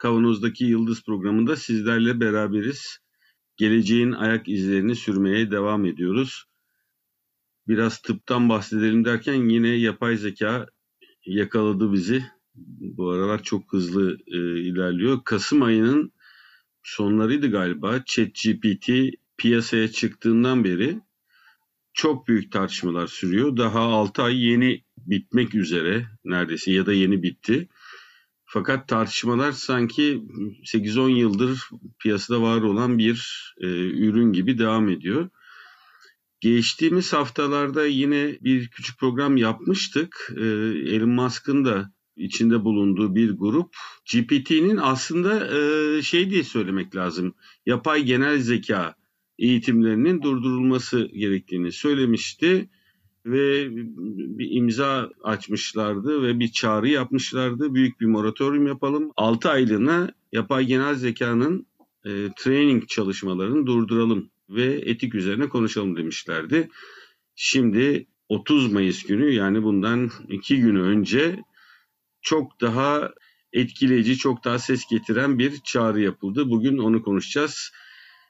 Kavanoz'daki 0.00 0.64
Yıldız 0.64 1.04
programında 1.04 1.56
sizlerle 1.56 2.20
beraberiz. 2.20 2.98
Geleceğin 3.56 4.12
ayak 4.12 4.48
izlerini 4.48 4.96
sürmeye 4.96 5.50
devam 5.50 5.84
ediyoruz. 5.84 6.44
Biraz 7.68 8.02
tıptan 8.02 8.48
bahsedelim 8.48 9.04
derken 9.04 9.48
yine 9.48 9.68
yapay 9.68 10.16
zeka 10.16 10.66
yakaladı 11.26 11.92
bizi. 11.92 12.24
Bu 12.80 13.10
aralar 13.10 13.42
çok 13.42 13.72
hızlı 13.72 14.18
e, 14.26 14.60
ilerliyor. 14.60 15.24
Kasım 15.24 15.62
ayının 15.62 16.12
sonlarıydı 16.82 17.50
galiba. 17.50 18.02
ChatGPT 18.06 18.90
piyasaya 19.36 19.88
çıktığından 19.88 20.64
beri 20.64 21.00
çok 21.92 22.28
büyük 22.28 22.52
tartışmalar 22.52 23.06
sürüyor. 23.06 23.56
Daha 23.56 23.80
6 23.80 24.22
ay 24.22 24.44
yeni 24.44 24.84
bitmek 24.98 25.54
üzere 25.54 26.06
neredeyse 26.24 26.72
ya 26.72 26.86
da 26.86 26.92
yeni 26.92 27.22
bitti. 27.22 27.68
Fakat 28.48 28.88
tartışmalar 28.88 29.52
sanki 29.52 30.22
8-10 30.64 31.10
yıldır 31.10 31.68
piyasada 31.98 32.42
var 32.42 32.62
olan 32.62 32.98
bir 32.98 33.52
e, 33.60 33.66
ürün 33.88 34.32
gibi 34.32 34.58
devam 34.58 34.88
ediyor. 34.88 35.28
Geçtiğimiz 36.40 37.12
haftalarda 37.12 37.86
yine 37.86 38.38
bir 38.40 38.68
küçük 38.68 38.98
program 38.98 39.36
yapmıştık. 39.36 40.32
E, 40.36 40.44
Elon 40.94 41.08
Musk'ın 41.08 41.64
da 41.64 41.92
içinde 42.16 42.64
bulunduğu 42.64 43.14
bir 43.14 43.30
grup 43.30 43.76
GPT'nin 44.12 44.76
aslında 44.76 45.56
e, 45.56 46.02
şey 46.02 46.30
diye 46.30 46.44
söylemek 46.44 46.96
lazım. 46.96 47.34
Yapay 47.66 48.02
genel 48.02 48.38
zeka 48.38 48.94
eğitimlerinin 49.38 50.22
durdurulması 50.22 51.10
gerektiğini 51.14 51.72
söylemişti 51.72 52.68
ve 53.26 53.76
bir 54.38 54.48
imza 54.50 55.10
açmışlardı 55.22 56.22
ve 56.22 56.38
bir 56.40 56.48
çağrı 56.48 56.88
yapmışlardı. 56.88 57.74
Büyük 57.74 58.00
bir 58.00 58.06
moratorium 58.06 58.66
yapalım. 58.66 59.10
6 59.16 59.50
aylığına 59.50 60.10
yapay 60.32 60.64
genel 60.64 60.94
zekanın 60.94 61.66
e, 62.04 62.10
training 62.36 62.88
çalışmalarını 62.88 63.66
durduralım 63.66 64.30
ve 64.48 64.64
etik 64.64 65.14
üzerine 65.14 65.48
konuşalım 65.48 65.96
demişlerdi. 65.96 66.68
Şimdi 67.34 68.06
30 68.28 68.72
Mayıs 68.72 69.02
günü 69.02 69.32
yani 69.32 69.62
bundan 69.62 70.10
2 70.28 70.60
gün 70.60 70.76
önce 70.76 71.42
çok 72.22 72.60
daha 72.60 73.10
etkileyici, 73.52 74.16
çok 74.16 74.44
daha 74.44 74.58
ses 74.58 74.86
getiren 74.90 75.38
bir 75.38 75.60
çağrı 75.64 76.00
yapıldı. 76.00 76.50
Bugün 76.50 76.78
onu 76.78 77.02
konuşacağız. 77.02 77.72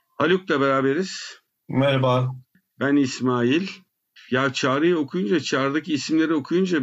Haluk'la 0.07 0.61
beraberiz. 0.61 1.41
Merhaba. 1.69 2.35
Ben 2.81 2.97
İsmail. 2.97 3.69
Ya 4.31 4.53
çağrıyı 4.53 4.97
okuyunca, 4.97 5.41
çağrıdaki 5.41 5.95
isimleri 5.95 6.35
okuyunca 6.35 6.83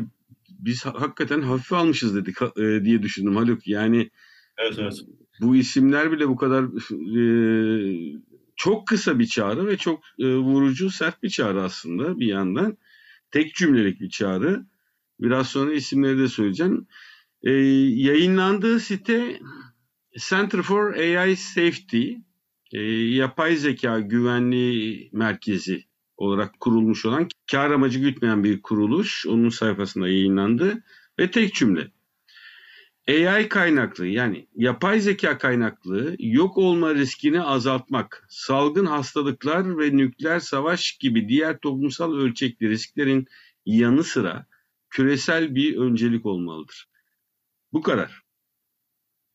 biz 0.50 0.86
hakikaten 0.86 1.42
hafif 1.42 1.74
almışız 1.74 2.16
dedik 2.16 2.42
e, 2.42 2.86
diye 2.86 3.04
düşündüm 3.04 3.36
Haluk. 3.36 3.68
Yani 3.68 4.10
evet, 4.58 4.76
evet. 4.80 4.94
bu 5.42 5.56
isimler 5.56 6.12
bile 6.12 6.28
bu 6.30 6.36
kadar 6.36 6.64
e, 7.18 7.24
çok 8.56 8.88
kısa 8.88 9.20
bir 9.20 9.28
çağrı 9.28 9.68
ve 9.68 9.78
çok 9.78 10.04
e, 10.20 10.36
vurucu, 10.36 10.90
sert 10.90 11.24
bir 11.24 11.30
çağrı 11.30 11.62
aslında 11.62 12.20
bir 12.20 12.28
yandan. 12.28 12.78
Tek 13.32 13.56
cümlelik 13.56 14.02
bir 14.02 14.10
çağrı. 14.10 14.66
Biraz 15.20 15.48
sonra 15.48 15.74
isimleri 15.74 16.18
de 16.18 16.28
söyleyeceğim. 16.28 16.88
E, 17.44 17.52
yayınlandığı 17.52 18.80
site 18.80 19.40
Center 20.30 20.62
for 20.62 20.94
AI 20.94 21.36
Safety, 21.36 22.12
e, 22.74 22.82
yapay 22.92 23.56
zeka 23.56 24.00
güvenliği 24.00 25.10
merkezi 25.14 25.86
olarak 26.24 26.60
kurulmuş 26.60 27.06
olan 27.06 27.28
kar 27.52 27.72
amacı 27.72 28.00
gütmeyen 28.00 28.44
bir 28.44 28.62
kuruluş. 28.62 29.28
Onun 29.28 29.50
sayfasında 29.50 30.08
yayınlandı 30.08 30.84
ve 31.20 31.32
tek 31.32 31.54
cümle. 31.54 31.92
AI 33.10 33.50
kaynaklı 33.50 34.08
yani 34.08 34.48
yapay 34.56 35.00
zeka 35.00 35.38
kaynaklı 35.38 36.16
yok 36.20 36.58
olma 36.58 36.96
riskini 36.96 37.42
azaltmak, 37.42 38.26
salgın 38.30 38.86
hastalıklar 38.86 39.80
ve 39.80 39.98
nükleer 39.98 40.40
savaş 40.40 40.98
gibi 40.98 41.30
diğer 41.30 41.60
toplumsal 41.60 42.14
ölçekli 42.14 42.70
risklerin 42.70 43.28
yanı 43.66 44.04
sıra 44.04 44.46
küresel 44.90 45.56
bir 45.56 45.78
öncelik 45.78 46.26
olmalıdır. 46.26 46.90
Bu 47.74 47.82
kadar. 47.82 48.22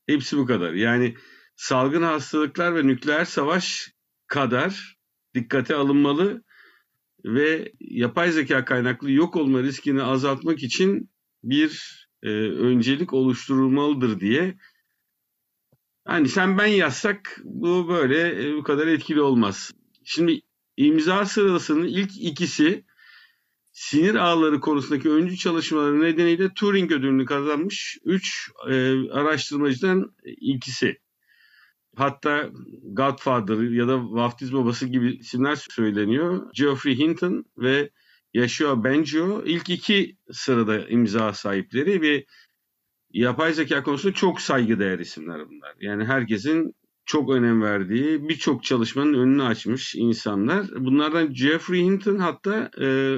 Hepsi 0.06 0.38
bu 0.38 0.46
kadar. 0.46 0.72
Yani 0.72 1.16
salgın 1.56 2.02
hastalıklar 2.02 2.74
ve 2.74 2.86
nükleer 2.86 3.24
savaş 3.24 3.92
kadar 4.26 4.98
dikkate 5.34 5.74
alınmalı 5.74 6.42
ve 7.24 7.72
yapay 7.80 8.32
zeka 8.32 8.64
kaynaklı 8.64 9.10
yok 9.10 9.36
olma 9.36 9.62
riskini 9.62 10.02
azaltmak 10.02 10.62
için 10.62 11.10
bir 11.42 11.98
e, 12.22 12.28
öncelik 12.40 13.12
oluşturulmalıdır 13.12 14.20
diye. 14.20 14.58
Hani 16.04 16.28
sen 16.28 16.58
ben 16.58 16.66
yazsak 16.66 17.40
bu 17.44 17.88
böyle 17.88 18.48
e, 18.48 18.56
bu 18.56 18.62
kadar 18.62 18.86
etkili 18.86 19.20
olmaz. 19.20 19.70
Şimdi 20.04 20.40
imza 20.76 21.26
sırasının 21.26 21.86
ilk 21.86 22.10
ikisi 22.20 22.84
sinir 23.72 24.14
ağları 24.14 24.60
konusundaki 24.60 25.10
öncü 25.10 25.36
çalışmaları 25.36 26.00
nedeniyle 26.00 26.54
Turing 26.54 26.92
ödülünü 26.92 27.24
kazanmış 27.24 27.98
3 28.04 28.50
e, 28.68 28.72
araştırmacıdan 29.10 30.14
ikisi. 30.24 30.98
Hatta 31.98 32.50
Godfather 32.92 33.70
ya 33.70 33.88
da 33.88 34.12
Vaftiz 34.12 34.52
Babası 34.52 34.86
gibi 34.86 35.16
isimler 35.16 35.56
söyleniyor. 35.56 36.50
Geoffrey 36.54 36.98
Hinton 36.98 37.44
ve 37.58 37.90
Yashua 38.34 38.84
Bengio 38.84 39.42
ilk 39.44 39.70
iki 39.70 40.16
sırada 40.32 40.88
imza 40.88 41.32
sahipleri 41.32 42.02
ve 42.02 42.24
yapay 43.10 43.52
zeka 43.52 43.82
konusunda 43.82 44.14
çok 44.14 44.40
saygıdeğer 44.40 44.98
isimler 44.98 45.48
bunlar. 45.48 45.74
Yani 45.80 46.04
herkesin 46.04 46.74
çok 47.04 47.30
önem 47.30 47.62
verdiği 47.62 48.28
birçok 48.28 48.64
çalışmanın 48.64 49.14
önünü 49.14 49.42
açmış 49.42 49.94
insanlar. 49.94 50.66
Bunlardan 50.76 51.32
Geoffrey 51.32 51.84
Hinton 51.84 52.18
hatta 52.18 52.70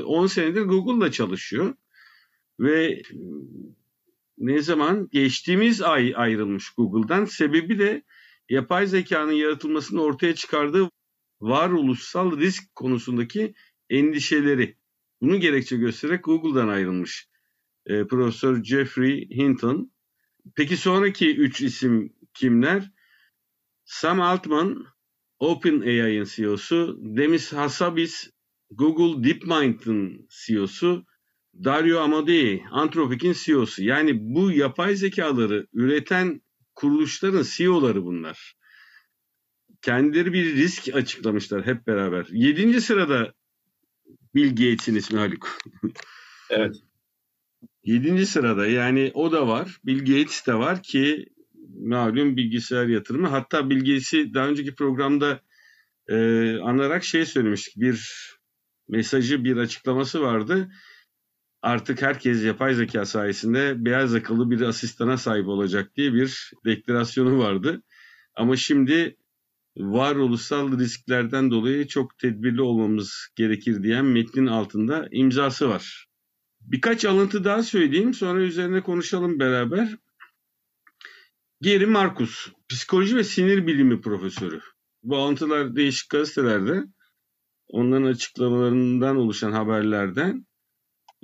10 0.07 0.27
senedir 0.27 0.63
Google'da 0.63 1.11
çalışıyor. 1.11 1.75
Ve 2.61 3.03
ne 4.39 4.63
zaman? 4.63 5.09
Geçtiğimiz 5.13 5.83
ay 5.83 6.13
ayrılmış 6.17 6.71
Google'dan. 6.71 7.25
Sebebi 7.25 7.79
de 7.79 8.03
yapay 8.51 8.87
zekanın 8.87 9.33
yaratılmasını 9.33 10.03
ortaya 10.03 10.35
çıkardığı 10.35 10.91
varoluşsal 11.41 12.39
risk 12.39 12.75
konusundaki 12.75 13.55
endişeleri. 13.91 14.77
Bunu 15.21 15.41
gerekçe 15.41 15.77
göstererek 15.77 16.25
Google'dan 16.25 16.69
ayrılmış 16.69 17.29
e, 17.87 18.07
Profesör 18.07 18.65
Jeffrey 18.65 19.31
Hinton. 19.31 19.93
Peki 20.55 20.77
sonraki 20.77 21.37
üç 21.37 21.61
isim 21.61 22.13
kimler? 22.35 22.91
Sam 23.85 24.21
Altman, 24.21 24.87
OpenAI'ın 25.39 26.25
CEO'su, 26.25 26.99
Demis 27.03 27.53
Hassabis, 27.53 28.31
Google 28.71 29.25
DeepMind'ın 29.25 30.29
CEO'su, 30.31 31.05
Dario 31.65 32.01
Amodei, 32.01 32.63
Anthropic'in 32.71 33.33
CEO'su. 33.33 33.85
Yani 33.85 34.35
bu 34.35 34.53
yapay 34.53 34.97
zekaları 34.97 35.67
üreten 35.73 36.43
kuruluşların 36.81 37.45
CEO'ları 37.51 38.05
bunlar. 38.05 38.55
Kendileri 39.83 40.33
bir 40.33 40.57
risk 40.57 40.95
açıklamışlar 40.95 41.67
hep 41.67 41.87
beraber. 41.87 42.27
Yedinci 42.31 42.81
sırada 42.81 43.33
Bill 44.35 44.51
Gates'in 44.51 44.95
ismi 44.95 45.19
Haluk. 45.19 45.59
evet. 46.51 46.77
Yedinci 47.85 48.27
sırada 48.27 48.67
yani 48.67 49.11
o 49.15 49.33
da 49.33 49.49
var. 49.49 49.81
Bill 49.85 49.99
Gates 49.99 50.47
de 50.47 50.55
var 50.55 50.83
ki 50.83 51.27
malum 51.79 52.37
bilgisayar 52.37 52.87
yatırımı. 52.87 53.29
Hatta 53.29 53.71
Bill 53.71 53.79
Gates'i 53.79 54.35
daha 54.35 54.49
önceki 54.49 54.75
programda 54.75 55.41
e, 56.09 56.17
anarak 56.59 57.05
şey 57.05 57.27
söylemiştik. 57.27 57.77
Bir 57.77 58.31
mesajı, 58.89 59.45
bir 59.45 59.57
açıklaması 59.57 60.21
vardı. 60.21 60.69
Artık 61.63 62.03
herkes 62.03 62.45
yapay 62.45 62.75
zeka 62.75 63.07
sayesinde 63.07 63.85
beyaz 63.85 64.15
yakalı 64.15 64.51
bir 64.51 64.61
asistana 64.61 65.17
sahip 65.17 65.49
olacak 65.49 65.97
diye 65.97 66.15
bir 66.15 66.53
deklarasyonu 66.65 67.39
vardı. 67.39 67.83
Ama 68.35 68.57
şimdi 68.57 69.17
varoluşsal 69.77 70.79
risklerden 70.79 71.51
dolayı 71.51 71.87
çok 71.87 72.19
tedbirli 72.19 72.63
olmamız 72.63 73.29
gerekir 73.37 73.83
diyen 73.83 74.05
metnin 74.05 74.47
altında 74.47 75.09
imzası 75.11 75.69
var. 75.69 76.07
Birkaç 76.61 77.05
alıntı 77.05 77.45
daha 77.45 77.63
söyleyeyim 77.63 78.15
sonra 78.15 78.41
üzerine 78.41 78.81
konuşalım 78.81 79.41
beraber. 79.41 79.97
Geri 81.61 81.87
Marcus 81.87 82.49
psikoloji 82.69 83.17
ve 83.17 83.25
sinir 83.25 83.67
bilimi 83.67 84.01
profesörü. 84.01 84.61
Bu 85.03 85.17
alıntılar 85.17 85.77
değişik 85.77 86.11
gazetelerde 86.11 86.85
onların 87.69 88.07
açıklamalarından 88.07 89.17
oluşan 89.17 89.53
haberlerden 89.53 90.47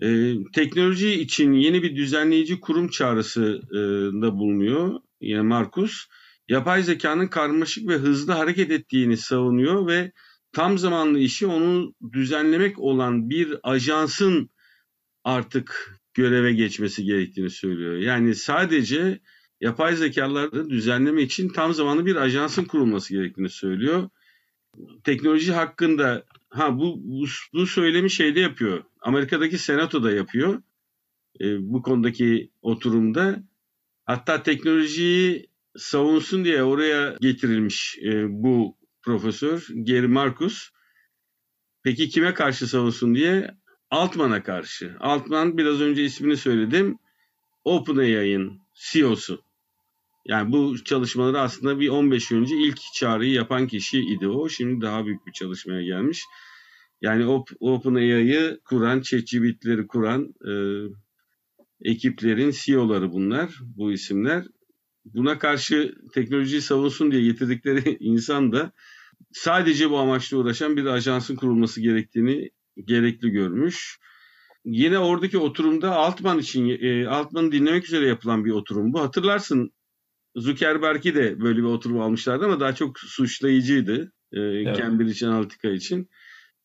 e, 0.02 0.34
teknoloji 0.54 1.20
için 1.20 1.52
yeni 1.52 1.82
bir 1.82 1.96
düzenleyici 1.96 2.60
kurum 2.60 2.88
çağrısında 2.88 4.38
bulunuyor. 4.38 5.00
Yine 5.20 5.42
Markus 5.42 6.06
yapay 6.48 6.82
zekanın 6.82 7.28
karmaşık 7.28 7.88
ve 7.88 7.94
hızlı 7.94 8.32
hareket 8.32 8.70
ettiğini 8.70 9.16
savunuyor 9.16 9.86
ve 9.86 10.12
tam 10.52 10.78
zamanlı 10.78 11.18
işi 11.18 11.46
onu 11.46 11.94
düzenlemek 12.12 12.78
olan 12.78 13.30
bir 13.30 13.56
ajansın 13.62 14.50
artık 15.24 15.98
göreve 16.14 16.52
geçmesi 16.52 17.04
gerektiğini 17.04 17.50
söylüyor. 17.50 17.96
Yani 17.96 18.34
sadece 18.34 19.20
yapay 19.60 19.96
zekaları 19.96 20.70
düzenleme 20.70 21.22
için 21.22 21.48
tam 21.48 21.74
zamanlı 21.74 22.06
bir 22.06 22.16
ajansın 22.16 22.64
kurulması 22.64 23.14
gerektiğini 23.14 23.48
söylüyor. 23.48 24.08
Teknoloji 25.04 25.52
hakkında 25.52 26.24
ha 26.50 26.78
bu 26.78 27.00
bu, 27.04 27.26
bu 27.52 27.66
söylemi 27.66 28.10
şeyde 28.10 28.40
yapıyor. 28.40 28.84
Amerika'daki 29.06 29.58
senatoda 29.58 30.12
yapıyor. 30.12 30.62
E, 31.40 31.44
bu 31.72 31.82
konudaki 31.82 32.50
oturumda. 32.62 33.42
Hatta 34.04 34.42
teknolojiyi 34.42 35.46
savunsun 35.76 36.44
diye 36.44 36.62
oraya 36.62 37.16
getirilmiş 37.20 37.98
e, 38.02 38.26
bu 38.42 38.76
profesör 39.02 39.66
Gary 39.70 40.06
Marcus. 40.06 40.70
Peki 41.82 42.08
kime 42.08 42.34
karşı 42.34 42.66
savunsun 42.66 43.14
diye? 43.14 43.50
Altman'a 43.90 44.42
karşı. 44.42 44.96
Altman 45.00 45.58
biraz 45.58 45.80
önce 45.80 46.04
ismini 46.04 46.36
söyledim. 46.36 46.98
OpenAI'ın 47.64 48.60
CEO'su. 48.74 49.42
Yani 50.24 50.52
bu 50.52 50.84
çalışmaları 50.84 51.40
aslında 51.40 51.80
bir 51.80 51.88
15 51.88 52.30
yıl 52.30 52.38
önce 52.38 52.56
ilk 52.56 52.78
çağrıyı 52.94 53.32
yapan 53.32 53.66
kişi 53.66 54.00
idi 54.00 54.28
o. 54.28 54.48
Şimdi 54.48 54.80
daha 54.80 55.06
büyük 55.06 55.26
bir 55.26 55.32
çalışmaya 55.32 55.82
gelmiş. 55.82 56.24
Yani 57.00 57.44
OpenAI'yı 57.60 58.60
kuran, 58.64 59.00
ChatGPT'leri 59.00 59.86
kuran 59.86 60.34
e, 60.48 60.52
ekiplerin 61.90 62.50
CEO'ları 62.50 63.12
bunlar, 63.12 63.60
bu 63.76 63.92
isimler. 63.92 64.44
Buna 65.04 65.38
karşı 65.38 65.94
teknolojiyi 66.12 66.60
savunsun 66.62 67.10
diye 67.12 67.22
getirdikleri 67.22 67.96
insan 68.00 68.52
da 68.52 68.72
sadece 69.32 69.90
bu 69.90 69.98
amaçla 69.98 70.36
uğraşan 70.36 70.76
bir 70.76 70.86
ajansın 70.86 71.36
kurulması 71.36 71.80
gerektiğini 71.80 72.50
gerekli 72.84 73.30
görmüş. 73.30 73.98
Yine 74.64 74.98
oradaki 74.98 75.38
oturumda 75.38 75.94
Altman 75.94 76.38
için, 76.38 76.78
e, 76.80 77.06
Altman'ı 77.06 77.52
dinlemek 77.52 77.84
üzere 77.84 78.06
yapılan 78.06 78.44
bir 78.44 78.50
oturum 78.50 78.92
bu. 78.92 79.00
Hatırlarsın 79.00 79.72
Zuckerberg'i 80.36 81.14
de 81.14 81.40
böyle 81.40 81.58
bir 81.58 81.62
oturum 81.62 82.00
almışlardı 82.00 82.44
ama 82.44 82.60
daha 82.60 82.74
çok 82.74 82.98
suçlayıcıydı 82.98 84.12
e, 84.32 84.40
evet. 84.40 84.76
Cambridge 84.76 85.26
Analytica 85.26 85.70
için. 85.72 86.08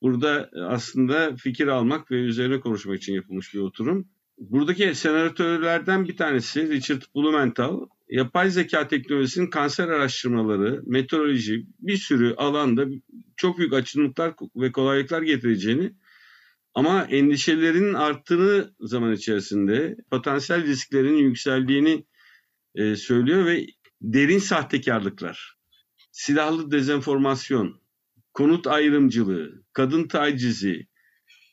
Burada 0.02 0.50
aslında 0.68 1.36
fikir 1.36 1.68
almak 1.68 2.12
ve 2.12 2.16
üzerine 2.16 2.60
konuşmak 2.60 2.98
için 2.98 3.14
yapılmış 3.14 3.54
bir 3.54 3.60
oturum. 3.60 4.08
Buradaki 4.38 4.96
senatörlerden 4.96 6.08
bir 6.08 6.18
tanesi 6.18 6.70
Richard 6.70 7.02
Blumenthal, 7.16 7.80
yapay 8.10 8.50
zeka 8.50 8.88
teknolojisinin 8.88 9.50
kanser 9.50 9.88
araştırmaları, 9.88 10.82
meteoroloji 10.86 11.66
bir 11.80 11.98
sürü 11.98 12.34
alanda 12.34 12.86
çok 13.38 13.58
büyük 13.58 13.74
açılımlar 13.74 14.34
ve 14.56 14.72
kolaylıklar 14.72 15.22
getireceğini 15.22 15.94
ama 16.74 17.04
endişelerinin 17.04 17.94
arttığını 17.94 18.74
zaman 18.80 19.14
içerisinde 19.14 19.96
potansiyel 20.12 20.66
risklerin 20.66 21.18
yükseldiğini 21.18 22.06
e, 22.76 22.96
söylüyor 22.96 23.46
ve 23.46 23.66
derin 24.02 24.40
sahtekarlıklar, 24.40 25.58
silahlı 26.12 26.72
dezenformasyon, 26.72 27.81
konut 28.34 28.68
ayrımcılığı, 28.68 29.64
kadın 29.74 30.08
tacizi 30.08 30.88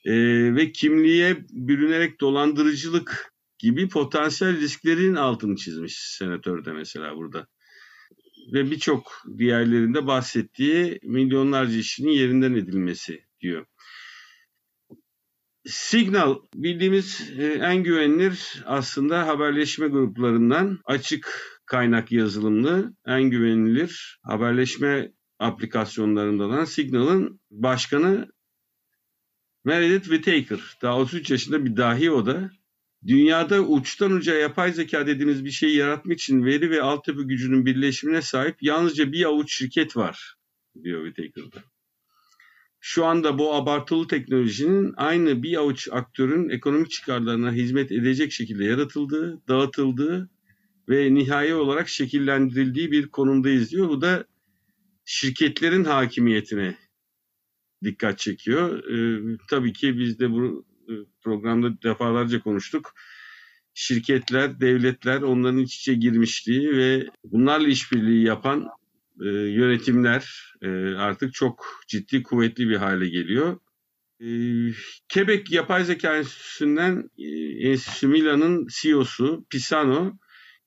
e, 0.05 0.15
ve 0.55 0.73
kimliğe 0.73 1.37
bürünerek 1.51 2.21
dolandırıcılık 2.21 3.33
gibi 3.59 3.89
potansiyel 3.89 4.61
risklerin 4.61 5.15
altını 5.15 5.57
çizmiş 5.57 5.99
senatör 5.99 6.65
de 6.65 6.73
mesela 6.73 7.17
burada. 7.17 7.47
Ve 8.53 8.71
birçok 8.71 9.23
diğerlerinde 9.39 10.07
bahsettiği 10.07 10.99
milyonlarca 11.03 11.79
işinin 11.79 12.11
yerinden 12.11 12.55
edilmesi 12.55 13.25
diyor. 13.41 13.67
Signal 15.67 16.37
bildiğimiz 16.55 17.33
e, 17.39 17.45
en 17.45 17.83
güvenilir 17.83 18.63
aslında 18.67 19.27
haberleşme 19.27 19.89
gruplarından 19.89 20.79
açık 20.85 21.59
kaynak 21.67 22.13
yazılımlı 22.13 22.95
en 23.07 23.23
güvenilir 23.23 24.21
haberleşme 24.23 25.13
aplikasyonlarından 25.39 26.51
olan 26.51 26.65
Signal'ın 26.65 27.41
başkanı 27.51 28.29
Meredith 29.65 30.05
Whittaker. 30.05 30.61
Daha 30.83 30.99
33 30.99 31.31
yaşında 31.31 31.65
bir 31.65 31.77
dahi 31.77 32.11
o 32.11 32.27
da. 32.27 32.51
Dünyada 33.07 33.61
uçtan 33.61 34.13
uca 34.13 34.35
yapay 34.35 34.73
zeka 34.73 35.07
dediğimiz 35.07 35.45
bir 35.45 35.51
şeyi 35.51 35.77
yaratmak 35.77 36.19
için 36.19 36.45
veri 36.45 36.71
ve 36.71 36.83
altyapı 36.83 37.23
gücünün 37.23 37.67
birleşimine 37.67 38.23
sahip 38.23 38.63
yalnızca 38.63 39.13
bir 39.13 39.25
avuç 39.25 39.53
şirket 39.53 39.97
var 39.97 40.35
diyor 40.83 41.07
Whittaker'da. 41.07 41.65
Şu 42.81 43.05
anda 43.05 43.39
bu 43.39 43.55
abartılı 43.55 44.07
teknolojinin 44.07 44.95
aynı 44.97 45.43
bir 45.43 45.57
avuç 45.57 45.89
aktörün 45.93 46.49
ekonomik 46.49 46.91
çıkarlarına 46.91 47.53
hizmet 47.53 47.93
edecek 47.93 48.33
şekilde 48.33 48.65
yaratıldığı, 48.65 49.43
dağıtıldığı 49.49 50.31
ve 50.89 51.15
nihai 51.15 51.55
olarak 51.55 51.89
şekillendirildiği 51.89 52.93
bir 52.93 53.09
konumdayız 53.09 53.71
diyor. 53.71 53.89
Bu 53.89 54.01
da 54.01 54.25
şirketlerin 55.09 55.85
hakimiyetine 55.85 56.77
dikkat 57.85 58.19
çekiyor. 58.19 58.85
Ee, 58.85 59.37
tabii 59.51 59.73
ki 59.73 59.99
biz 59.99 60.19
de 60.19 60.31
bu 60.31 60.67
e, 60.89 60.93
programda 61.21 61.83
defalarca 61.83 62.41
konuştuk. 62.41 62.95
Şirketler, 63.75 64.61
devletler 64.61 65.23
onların 65.23 65.59
iç 65.59 65.77
içe 65.77 65.95
girmişliği 65.95 66.77
ve 66.77 67.07
bunlarla 67.25 67.69
işbirliği 67.69 68.25
yapan 68.25 68.69
e, 69.21 69.29
yönetimler 69.29 70.55
e, 70.63 70.69
artık 70.95 71.35
çok 71.35 71.81
ciddi, 71.87 72.23
kuvvetli 72.23 72.69
bir 72.69 72.77
hale 72.77 73.09
geliyor. 73.09 73.59
E, 74.21 74.29
Quebec 75.15 75.51
Yapay 75.51 75.85
Zeka 75.85 76.17
Enstitüsü'nden 76.17 77.11
e, 77.19 77.29
Enstitüsü 77.69 78.09
Milan'ın 78.09 78.67
CEO'su 78.81 79.47
Pisano, 79.51 80.19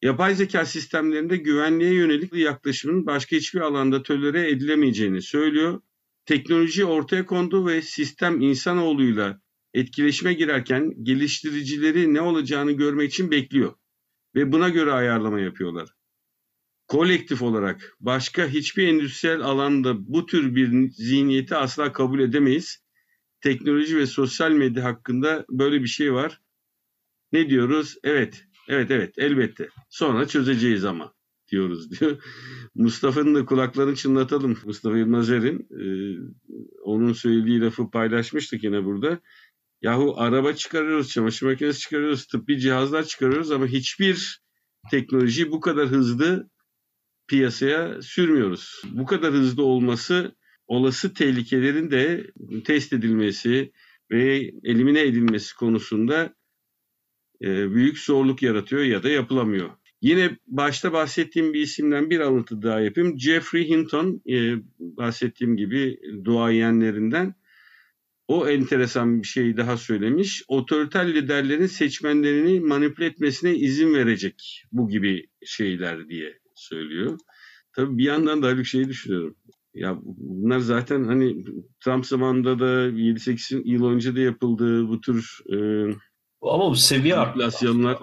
yapay 0.01 0.36
zeka 0.36 0.65
sistemlerinde 0.65 1.38
güvenliğe 1.38 1.93
yönelik 1.93 2.34
yaklaşımın 2.34 3.05
başka 3.05 3.36
hiçbir 3.36 3.62
alanda 3.62 4.03
tölere 4.03 4.50
edilemeyeceğini 4.50 5.22
söylüyor. 5.22 5.81
Teknoloji 6.25 6.86
ortaya 6.86 7.25
kondu 7.25 7.67
ve 7.67 7.81
sistem 7.81 8.41
insanoğluyla 8.41 9.41
etkileşime 9.74 10.34
girerken 10.34 11.03
geliştiricileri 11.03 12.13
ne 12.13 12.22
olacağını 12.22 12.72
görmek 12.72 13.12
için 13.12 13.31
bekliyor 13.31 13.74
ve 14.36 14.51
buna 14.51 14.70
göre 14.70 14.91
ayarlama 14.91 15.39
yapıyorlar. 15.39 15.89
Kolektif 16.88 17.41
olarak 17.41 17.96
başka 18.00 18.48
hiçbir 18.48 18.88
endüstriyel 18.88 19.41
alanda 19.41 20.08
bu 20.13 20.25
tür 20.25 20.55
bir 20.55 20.89
zihniyeti 20.89 21.55
asla 21.55 21.93
kabul 21.93 22.20
edemeyiz. 22.20 22.84
Teknoloji 23.41 23.98
ve 23.98 24.05
sosyal 24.05 24.51
medya 24.51 24.84
hakkında 24.84 25.46
böyle 25.50 25.81
bir 25.81 25.88
şey 25.88 26.13
var. 26.13 26.41
Ne 27.31 27.50
diyoruz? 27.50 27.98
Evet, 28.03 28.46
evet, 28.71 28.91
evet, 28.91 29.13
elbette. 29.17 29.69
Sonra 29.89 30.27
çözeceğiz 30.27 30.85
ama 30.85 31.13
diyoruz 31.51 31.99
diyor. 31.99 32.23
Mustafa'nın 32.75 33.35
da 33.35 33.45
kulaklarını 33.45 33.95
çınlatalım. 33.95 34.57
Mustafa 34.65 34.97
Yılmazer'in 34.97 35.59
e, 35.59 35.85
onun 36.83 37.13
söylediği 37.13 37.61
lafı 37.61 37.91
paylaşmıştık 37.91 38.63
yine 38.63 38.85
burada. 38.85 39.19
Yahu 39.81 40.13
araba 40.17 40.53
çıkarıyoruz, 40.53 41.09
çamaşır 41.09 41.45
makinesi 41.45 41.79
çıkarıyoruz, 41.79 42.27
tıbbi 42.27 42.59
cihazlar 42.59 43.03
çıkarıyoruz 43.03 43.51
ama 43.51 43.67
hiçbir 43.67 44.41
teknoloji 44.91 45.51
bu 45.51 45.59
kadar 45.59 45.87
hızlı 45.87 46.49
piyasaya 47.27 48.01
sürmüyoruz. 48.01 48.81
Bu 48.91 49.05
kadar 49.05 49.33
hızlı 49.33 49.63
olması 49.63 50.35
olası 50.67 51.13
tehlikelerin 51.13 51.91
de 51.91 52.31
test 52.65 52.93
edilmesi 52.93 53.71
ve 54.11 54.51
elimine 54.63 55.01
edilmesi 55.01 55.55
konusunda 55.55 56.35
büyük 57.41 57.98
zorluk 57.98 58.41
yaratıyor 58.41 58.81
ya 58.81 59.03
da 59.03 59.10
yapılamıyor. 59.10 59.69
Yine 60.01 60.38
başta 60.48 60.93
bahsettiğim 60.93 61.53
bir 61.53 61.62
isimden 61.62 62.10
bir 62.10 62.19
alıntı 62.19 62.62
daha 62.62 62.79
yapayım. 62.79 63.19
Jeffrey 63.19 63.69
Hinton, 63.69 64.21
e, 64.29 64.55
bahsettiğim 64.79 65.57
gibi 65.57 66.00
duayenlerinden 66.24 67.36
o 68.27 68.48
enteresan 68.48 69.21
bir 69.21 69.27
şey 69.27 69.57
daha 69.57 69.77
söylemiş. 69.77 70.43
Otoriter 70.48 71.13
liderlerin 71.13 71.65
seçmenlerini 71.65 72.60
manipüle 72.60 73.05
etmesine 73.05 73.55
izin 73.55 73.93
verecek 73.93 74.63
bu 74.71 74.89
gibi 74.89 75.27
şeyler 75.45 76.10
diye 76.10 76.39
söylüyor. 76.55 77.17
Tabii 77.75 77.98
bir 77.98 78.03
yandan 78.03 78.43
da 78.43 78.57
bir 78.57 78.63
şey 78.63 78.88
düşünüyorum. 78.88 79.36
Ya 79.74 80.00
bunlar 80.03 80.60
zaten 80.60 81.03
hani 81.03 81.43
Trump 81.83 82.05
zamanında 82.05 82.60
da 82.60 82.89
7-8 82.89 83.62
yıl 83.65 83.86
önce 83.86 84.15
de 84.15 84.21
yapıldığı 84.21 84.88
bu 84.88 85.01
tür 85.01 85.39
e, 85.53 85.57
ama 86.41 86.69
bu 86.69 86.75
seviye 86.75 87.15
manipülasyonlar 87.15 87.98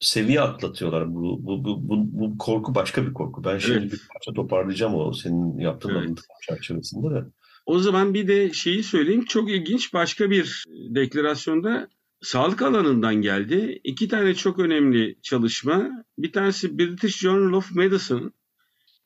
seviye 0.00 0.40
atlatıyorlar. 0.40 1.14
Bu, 1.14 1.46
bu, 1.46 1.64
bu, 1.64 1.88
bu, 1.88 1.96
bu 2.12 2.38
korku 2.38 2.74
başka 2.74 3.06
bir 3.06 3.12
korku. 3.12 3.44
Ben 3.44 3.58
şimdi 3.58 3.78
Evet. 3.78 3.92
bir 3.92 4.00
parça 4.12 4.32
toparlayacağım 4.34 4.94
o 4.94 5.12
senin 5.12 5.58
yaptığın 5.58 5.90
Evet. 5.90 6.02
alıntı 6.02 6.22
çerçevesinde 6.48 7.14
de. 7.14 7.24
O 7.66 7.78
zaman 7.78 8.14
bir 8.14 8.28
de 8.28 8.52
şeyi 8.52 8.82
söyleyeyim. 8.82 9.24
Çok 9.24 9.50
ilginç 9.50 9.94
başka 9.94 10.30
bir 10.30 10.64
deklarasyonda 10.68 11.88
sağlık 12.20 12.62
alanından 12.62 13.14
geldi. 13.14 13.80
İki 13.84 14.08
tane 14.08 14.34
çok 14.34 14.58
önemli 14.58 15.16
çalışma. 15.22 15.90
Bir 16.18 16.32
tanesi 16.32 16.78
British 16.78 17.18
Journal 17.18 17.52
of 17.52 17.74
Medicine, 17.74 18.30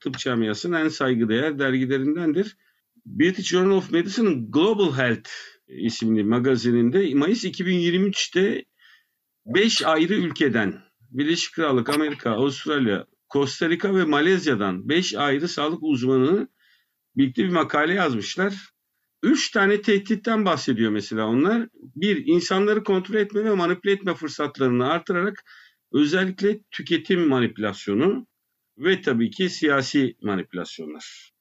tıp 0.00 0.18
camiasının 0.18 0.76
en 0.80 0.88
saygıdeğer 0.88 1.58
dergilerindendir. 1.58 2.56
British 3.06 3.48
Journal 3.48 3.76
of 3.76 3.90
Medicine'ın 3.92 4.50
Global 4.50 4.92
Health 4.92 5.30
isimli 5.70 6.24
magazininde 6.24 7.14
Mayıs 7.14 7.44
2023'te 7.44 8.64
5 9.46 9.82
ayrı 9.82 10.14
ülkeden 10.14 10.82
Birleşik 11.10 11.54
Krallık, 11.54 11.88
Amerika, 11.88 12.30
Avustralya, 12.30 13.06
Costa 13.32 13.68
Rica 13.68 13.94
ve 13.94 14.04
Malezya'dan 14.04 14.88
5 14.88 15.14
ayrı 15.14 15.48
sağlık 15.48 15.82
uzmanı 15.82 16.48
birlikte 17.16 17.44
bir 17.44 17.48
makale 17.48 17.94
yazmışlar. 17.94 18.54
Üç 19.22 19.50
tane 19.50 19.82
tehditten 19.82 20.44
bahsediyor 20.44 20.90
mesela 20.90 21.26
onlar. 21.26 21.68
Bir, 21.74 22.26
insanları 22.26 22.84
kontrol 22.84 23.14
etme 23.14 23.44
ve 23.44 23.54
manipüle 23.54 23.92
etme 23.92 24.14
fırsatlarını 24.14 24.88
artırarak 24.88 25.44
özellikle 25.92 26.60
tüketim 26.70 27.28
manipülasyonu 27.28 28.26
ve 28.78 29.00
tabii 29.00 29.30
ki 29.30 29.50
siyasi 29.50 30.16
manipülasyonlar. 30.22 31.32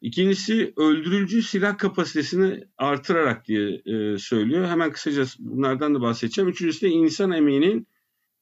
İkincisi 0.00 0.72
öldürücü 0.76 1.42
silah 1.42 1.78
kapasitesini 1.78 2.64
artırarak 2.76 3.48
diye 3.48 3.82
e, 3.86 4.18
söylüyor. 4.18 4.68
Hemen 4.68 4.92
kısaca 4.92 5.24
bunlardan 5.38 5.94
da 5.94 6.00
bahsedeceğim. 6.00 6.50
Üçüncüsü 6.50 6.86
de 6.86 6.90
insan 6.90 7.32
emeğinin 7.32 7.86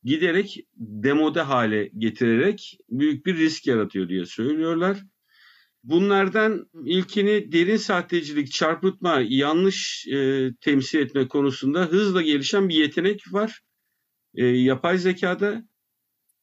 giderek 0.04 0.66
demode 0.76 1.40
hale 1.40 1.90
getirerek 1.98 2.78
büyük 2.90 3.26
bir 3.26 3.36
risk 3.36 3.66
yaratıyor 3.66 4.08
diye 4.08 4.26
söylüyorlar. 4.26 5.02
Bunlardan 5.84 6.70
ilkini 6.84 7.52
derin 7.52 7.76
sahtecilik, 7.76 8.52
çarpıtma, 8.52 9.22
yanlış 9.28 10.06
e, 10.06 10.50
temsil 10.60 10.98
etme 10.98 11.28
konusunda 11.28 11.80
hızla 11.80 12.22
gelişen 12.22 12.68
bir 12.68 12.74
yetenek 12.74 13.32
var. 13.32 13.60
E, 14.34 14.46
yapay 14.46 14.98
zekada 14.98 15.64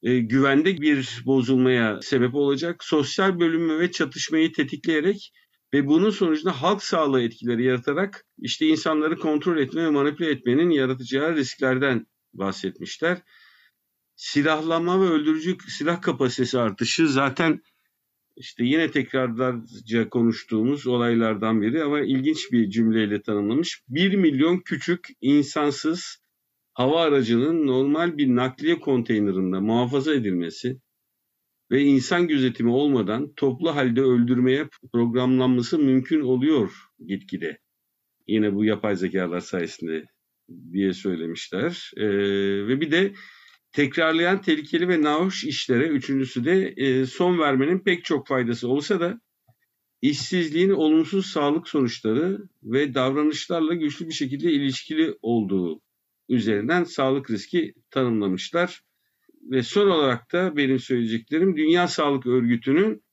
e, 0.03 0.19
güvende 0.19 0.81
bir 0.81 1.23
bozulmaya 1.25 2.01
sebep 2.01 2.35
olacak. 2.35 2.83
Sosyal 2.83 3.39
bölünme 3.39 3.79
ve 3.79 3.91
çatışmayı 3.91 4.53
tetikleyerek 4.53 5.33
ve 5.73 5.87
bunun 5.87 6.09
sonucunda 6.09 6.61
halk 6.61 6.83
sağlığı 6.83 7.21
etkileri 7.21 7.63
yaratarak 7.63 8.25
işte 8.37 8.67
insanları 8.67 9.19
kontrol 9.19 9.57
etme 9.57 9.85
ve 9.85 9.89
manipüle 9.89 10.29
etmenin 10.29 10.69
yaratacağı 10.69 11.35
risklerden 11.35 12.05
bahsetmişler. 12.33 13.21
Silahlanma 14.15 15.01
ve 15.01 15.05
öldürücü 15.05 15.57
silah 15.67 16.01
kapasitesi 16.01 16.59
artışı 16.59 17.07
zaten 17.07 17.61
işte 18.35 18.63
yine 18.63 18.91
tekrarlarca 18.91 20.09
konuştuğumuz 20.09 20.87
olaylardan 20.87 21.61
biri 21.61 21.83
ama 21.83 22.01
ilginç 22.01 22.51
bir 22.51 22.69
cümleyle 22.69 23.21
tanımlamış. 23.21 23.81
1 23.87 24.15
milyon 24.15 24.59
küçük 24.59 25.07
insansız 25.21 26.22
hava 26.73 27.01
aracının 27.01 27.67
normal 27.67 28.17
bir 28.17 28.27
nakliye 28.27 28.79
konteynerinde 28.79 29.59
muhafaza 29.59 30.13
edilmesi 30.13 30.79
ve 31.71 31.81
insan 31.81 32.27
gözetimi 32.27 32.71
olmadan 32.71 33.33
toplu 33.35 33.75
halde 33.75 34.01
öldürmeye 34.01 34.67
programlanması 34.93 35.79
mümkün 35.79 36.21
oluyor 36.21 36.71
gitgide. 37.07 37.57
Yine 38.27 38.55
bu 38.55 38.65
yapay 38.65 38.95
zekalar 38.95 39.39
sayesinde 39.39 40.05
diye 40.71 40.93
söylemişler. 40.93 41.91
Ee, 41.97 42.07
ve 42.67 42.81
bir 42.81 42.91
de 42.91 43.13
tekrarlayan 43.71 44.41
tehlikeli 44.41 44.87
ve 44.87 45.01
nahoş 45.01 45.43
işlere 45.43 45.87
üçüncüsü 45.87 46.45
de 46.45 46.73
e, 46.77 47.05
son 47.05 47.39
vermenin 47.39 47.79
pek 47.79 48.05
çok 48.05 48.27
faydası 48.27 48.67
olsa 48.67 48.99
da 48.99 49.21
işsizliğin 50.01 50.69
olumsuz 50.69 51.25
sağlık 51.25 51.67
sonuçları 51.67 52.39
ve 52.63 52.93
davranışlarla 52.93 53.73
güçlü 53.73 54.07
bir 54.07 54.13
şekilde 54.13 54.51
ilişkili 54.51 55.15
olduğu 55.21 55.81
üzerinden 56.29 56.83
sağlık 56.83 57.31
riski 57.31 57.73
tanımlamışlar. 57.91 58.83
Ve 59.41 59.63
son 59.63 59.87
olarak 59.87 60.31
da 60.33 60.57
benim 60.57 60.79
söyleyeceklerim 60.79 61.57
Dünya 61.57 61.87
Sağlık 61.87 62.25
Örgütü'nün 62.25 63.03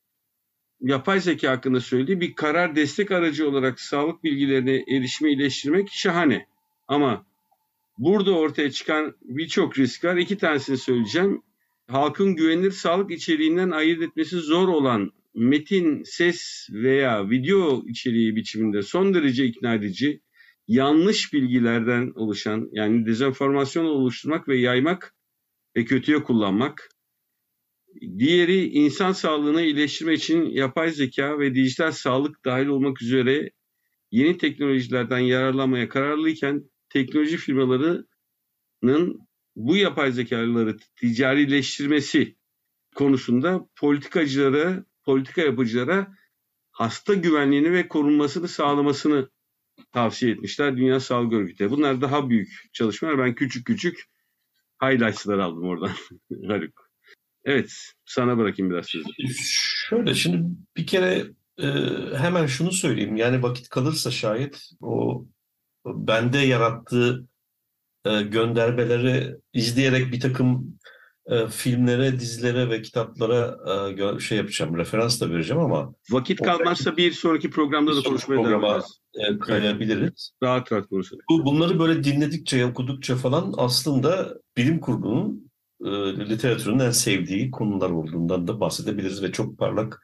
yapay 0.81 1.21
zeka 1.21 1.50
hakkında 1.50 1.81
söylediği 1.81 2.21
bir 2.21 2.35
karar 2.35 2.76
destek 2.76 3.11
aracı 3.11 3.49
olarak 3.49 3.81
sağlık 3.81 4.25
bilgilerine 4.25 4.85
erişimi 4.88 5.31
iyileştirmek 5.31 5.88
şahane. 5.90 6.47
Ama 6.88 7.26
burada 7.99 8.33
ortaya 8.33 8.71
çıkan 8.71 9.17
birçok 9.23 9.79
risk 9.79 10.05
var. 10.05 10.17
İki 10.17 10.38
tanesini 10.38 10.76
söyleyeceğim. 10.76 11.43
Halkın 11.88 12.37
güvenilir 12.37 12.71
sağlık 12.71 13.11
içeriğinden 13.11 13.71
ayırt 13.71 14.02
etmesi 14.02 14.37
zor 14.37 14.69
olan 14.69 15.12
metin, 15.35 16.02
ses 16.02 16.69
veya 16.73 17.31
video 17.31 17.85
içeriği 17.88 18.37
biçiminde 18.37 18.83
son 18.83 19.14
derece 19.14 19.45
ikna 19.45 19.75
edici, 19.75 20.21
yanlış 20.71 21.33
bilgilerden 21.33 22.12
oluşan 22.15 22.69
yani 22.73 23.07
dezenformasyon 23.07 23.85
oluşturmak 23.85 24.49
ve 24.49 24.59
yaymak 24.59 25.15
ve 25.77 25.85
kötüye 25.85 26.23
kullanmak. 26.23 26.89
Diğeri 28.19 28.65
insan 28.65 29.12
sağlığını 29.12 29.62
iyileştirmek 29.62 30.19
için 30.19 30.45
yapay 30.45 30.91
zeka 30.91 31.39
ve 31.39 31.55
dijital 31.55 31.93
sağlık 31.93 32.45
dahil 32.45 32.67
olmak 32.67 33.03
üzere 33.03 33.50
yeni 34.11 34.39
teknolojilerden 34.39 35.19
yararlanmaya 35.19 35.89
kararlıyken 35.89 36.71
teknoloji 36.89 37.37
firmalarının 37.37 38.09
bu 39.57 39.77
yapay 39.77 40.12
zekaları 40.12 40.77
ticarileştirmesi 40.97 42.37
konusunda 42.95 43.69
politikacılara, 43.77 44.85
politika 45.05 45.41
yapıcılara 45.41 46.17
hasta 46.71 47.15
güvenliğini 47.15 47.73
ve 47.73 47.89
korunmasını 47.89 48.49
sağlamasını 48.49 49.31
tavsiye 49.93 50.33
etmişler 50.33 50.77
Dünya 50.77 51.01
Sağlık 51.01 51.33
Örgütü. 51.33 51.71
Bunlar 51.71 52.01
daha 52.01 52.31
büyük 52.31 52.69
çalışmalar. 52.73 53.19
Ben 53.19 53.35
küçük 53.35 53.67
küçük 53.67 54.05
highlights'lar 54.83 55.39
aldım 55.39 55.65
oradan 55.65 55.91
Haluk. 56.49 56.91
Evet, 57.45 57.73
sana 58.05 58.39
bırakayım 58.39 58.71
biraz 58.71 58.87
sözü. 58.87 59.09
Şöyle 59.89 60.15
şimdi 60.15 60.49
bir 60.77 60.87
kere 60.87 61.27
e, 61.59 61.69
hemen 62.17 62.47
şunu 62.47 62.73
söyleyeyim. 62.73 63.17
Yani 63.17 63.43
vakit 63.43 63.69
kalırsa 63.69 64.11
şayet 64.11 64.71
o 64.81 65.27
bende 65.87 66.39
yarattığı 66.39 67.29
e, 68.05 68.23
göndermeleri 68.23 69.37
izleyerek 69.53 70.13
bir 70.13 70.21
takım 70.21 70.79
e, 71.31 71.49
filmlere, 71.49 72.21
dizilere 72.21 72.71
ve 72.71 72.83
kitaplara 72.83 73.59
e, 74.17 74.21
şey 74.21 74.39
yapacağım, 74.39 74.77
referans 74.77 75.21
da 75.21 75.31
vereceğim 75.31 75.63
ama 75.63 75.95
Vakit 76.11 76.43
kalmazsa 76.43 76.97
bir 76.97 77.13
sonraki 77.13 77.51
programda 77.51 77.97
da 77.97 78.03
konuşmaya 78.03 78.45
devam 78.45 78.65
ederiz. 78.65 79.01
e, 79.15 79.39
kayabiliriz. 79.39 80.33
Rahat 80.43 80.73
rahat 80.73 80.89
konuşalım. 80.89 81.23
Bu, 81.31 81.45
bunları 81.45 81.79
böyle 81.79 82.05
dinledikçe, 82.05 82.67
okudukça 82.67 83.17
falan 83.17 83.55
aslında 83.57 84.35
bilim 84.57 84.81
kurgunun 84.81 85.51
e, 85.85 85.91
literatürün 86.29 86.79
en 86.79 86.91
sevdiği 86.91 87.51
konular 87.51 87.91
olduğundan 87.91 88.49
da 88.49 88.61
bahsedebiliriz 88.61 89.23
ve 89.23 89.33
çok 89.33 89.59
parlak, 89.59 90.01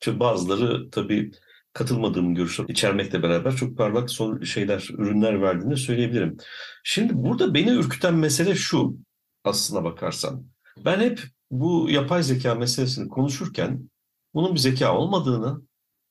çok 0.00 0.20
bazıları 0.20 0.90
tabii 0.90 1.30
katılmadığım 1.72 2.34
görüşler 2.34 2.64
içermekle 2.68 3.22
beraber 3.22 3.56
çok 3.56 3.76
parlak 3.76 4.10
son 4.10 4.42
şeyler, 4.42 4.88
ürünler 4.98 5.42
verdiğini 5.42 5.76
söyleyebilirim. 5.76 6.36
Şimdi 6.84 7.12
burada 7.16 7.54
beni 7.54 7.70
ürküten 7.70 8.14
mesele 8.14 8.54
şu 8.54 8.96
aslına 9.44 9.84
bakarsan. 9.84 10.46
Ben 10.78 11.00
hep 11.00 11.22
bu 11.50 11.90
yapay 11.90 12.22
zeka 12.22 12.54
meselesini 12.54 13.08
konuşurken 13.08 13.90
bunun 14.34 14.54
bir 14.54 14.60
zeka 14.60 14.96
olmadığını, 14.96 15.62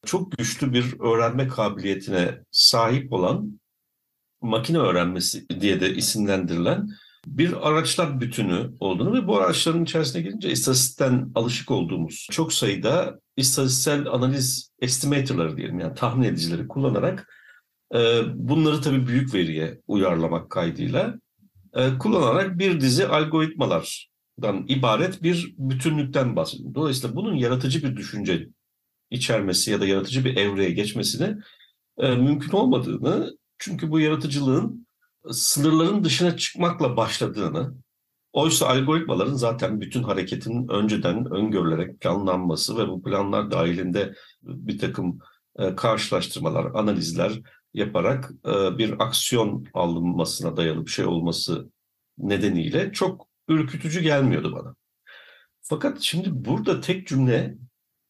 çok 0.06 0.32
güçlü 0.32 0.74
bir 0.74 1.00
öğrenme 1.00 1.48
kabiliyetine 1.48 2.40
sahip 2.52 3.14
olan 3.14 3.60
makine 4.42 4.78
öğrenmesi 4.78 5.50
diye 5.50 5.82
de 5.82 5.96
isimlendirilen 5.96 6.90
bir 7.28 7.70
araçlar 7.70 8.22
bütünü 8.22 8.72
olduğunu 8.80 9.14
ve 9.14 9.28
bu 9.28 9.38
araçların 9.38 9.84
içerisine 9.84 10.22
girince 10.22 10.52
istatistikten 10.52 11.32
alışık 11.36 11.72
olduğumuz 11.72 12.28
çok 12.32 12.54
sayıda 12.54 13.20
istatistiksel 13.38 14.08
analiz 14.08 14.72
estimatorları 14.82 15.58
diyelim 15.58 15.80
yani 15.80 15.96
tahmin 15.96 16.28
edicileri 16.28 16.68
kullanarak 16.68 17.30
e, 17.96 18.22
bunları 18.36 18.82
tabii 18.82 19.08
büyük 19.08 19.34
veriye 19.34 19.82
uyarlamak 19.88 20.50
kaydıyla 20.50 21.16
e, 21.74 21.98
kullanarak 21.98 22.60
bir 22.60 22.82
dizi 22.82 23.08
algoritmalardan 24.40 24.66
ibaret 24.68 25.24
bir 25.24 25.56
bütünlükten 25.58 26.36
bahsediyor. 26.36 26.74
Dolayısıyla 26.76 27.16
bunun 27.16 27.36
yaratıcı 27.36 27.84
bir 27.84 27.96
düşünce 27.96 28.48
içermesi 29.10 29.72
ya 29.72 29.82
da 29.82 29.86
yaratıcı 29.86 30.26
bir 30.26 30.38
evreye 30.38 30.72
geçmesini 30.72 31.38
e, 31.98 32.16
mümkün 32.16 32.52
olmadığını 32.52 33.38
çünkü 33.58 33.92
bu 33.92 34.00
yaratıcılığın 34.00 34.88
sınırların 35.32 36.04
dışına 36.04 36.38
çıkmakla 36.38 36.98
başladığını 36.98 37.74
oysa 38.34 38.68
algoritmaların 38.68 39.36
zaten 39.36 39.82
bütün 39.82 40.04
hareketin 40.04 40.68
önceden 40.68 41.32
öngörülerek 41.32 42.02
planlanması 42.02 42.78
ve 42.78 42.88
bu 42.88 43.04
planlar 43.04 43.52
dahilinde 43.52 44.14
bir 44.42 44.80
takım 44.80 45.20
e, 45.60 45.76
karşılaştırmalar, 45.76 46.66
analizler 46.74 47.42
yaparak 47.74 48.32
e, 48.46 48.78
bir 48.78 49.00
aksiyon 49.00 49.66
alınmasına 49.74 50.58
dayalı 50.58 50.86
bir 50.86 50.92
şey 50.92 51.06
olması 51.06 51.70
nedeniyle 52.18 52.92
çok 52.92 53.29
ürkütücü 53.50 54.02
gelmiyordu 54.02 54.54
bana. 54.54 54.76
Fakat 55.62 56.02
şimdi 56.02 56.30
burada 56.32 56.82
tek 56.82 57.08
cümle 57.08 57.58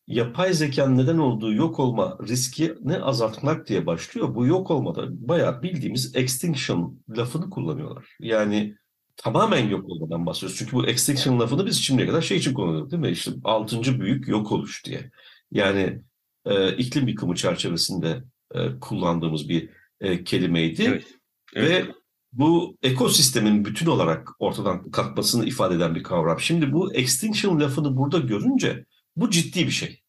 yapay 0.07 0.53
zekanın 0.53 0.97
neden 0.97 1.17
olduğu 1.17 1.53
yok 1.53 1.79
olma 1.79 2.17
riskini 2.27 2.97
azaltmak 2.97 3.67
diye 3.67 3.85
başlıyor. 3.85 4.35
Bu 4.35 4.45
yok 4.45 4.71
olmada 4.71 5.27
bayağı 5.27 5.61
bildiğimiz 5.61 6.15
extinction 6.15 7.01
lafını 7.17 7.49
kullanıyorlar. 7.49 8.05
Yani 8.19 8.75
tamamen 9.15 9.69
yok 9.69 9.89
olmadan 9.89 10.25
bahsediyoruz. 10.25 10.57
Çünkü 10.57 10.71
bu 10.71 10.87
extinction 10.87 11.39
lafını 11.39 11.65
biz 11.65 11.81
şimdiye 11.81 12.07
kadar 12.07 12.21
şey 12.21 12.37
için 12.37 12.53
kullanıyorduk 12.53 12.91
değil 12.91 13.01
mi? 13.01 13.09
İşte 13.09 13.31
altıncı 13.43 14.01
büyük 14.01 14.27
yok 14.27 14.51
oluş 14.51 14.85
diye. 14.85 15.11
Yani 15.51 16.01
e, 16.45 16.75
iklim 16.75 17.07
yıkımı 17.07 17.35
çerçevesinde 17.35 18.23
e, 18.55 18.79
kullandığımız 18.79 19.49
bir 19.49 19.69
e, 19.99 20.23
kelimeydi. 20.23 20.83
Evet. 20.83 21.07
evet. 21.55 21.87
Ve 21.87 21.98
bu 22.31 22.77
ekosistemin 22.83 23.65
bütün 23.65 23.85
olarak 23.85 24.29
ortadan 24.39 24.91
kalkmasını 24.91 25.45
ifade 25.45 25.75
eden 25.75 25.95
bir 25.95 26.03
kavram. 26.03 26.39
Şimdi 26.39 26.71
bu 26.71 26.93
extinction 26.93 27.59
lafını 27.59 27.97
burada 27.97 28.19
görünce 28.19 28.85
bu 29.15 29.29
ciddi 29.29 29.65
bir 29.65 29.71
şey. 29.71 30.01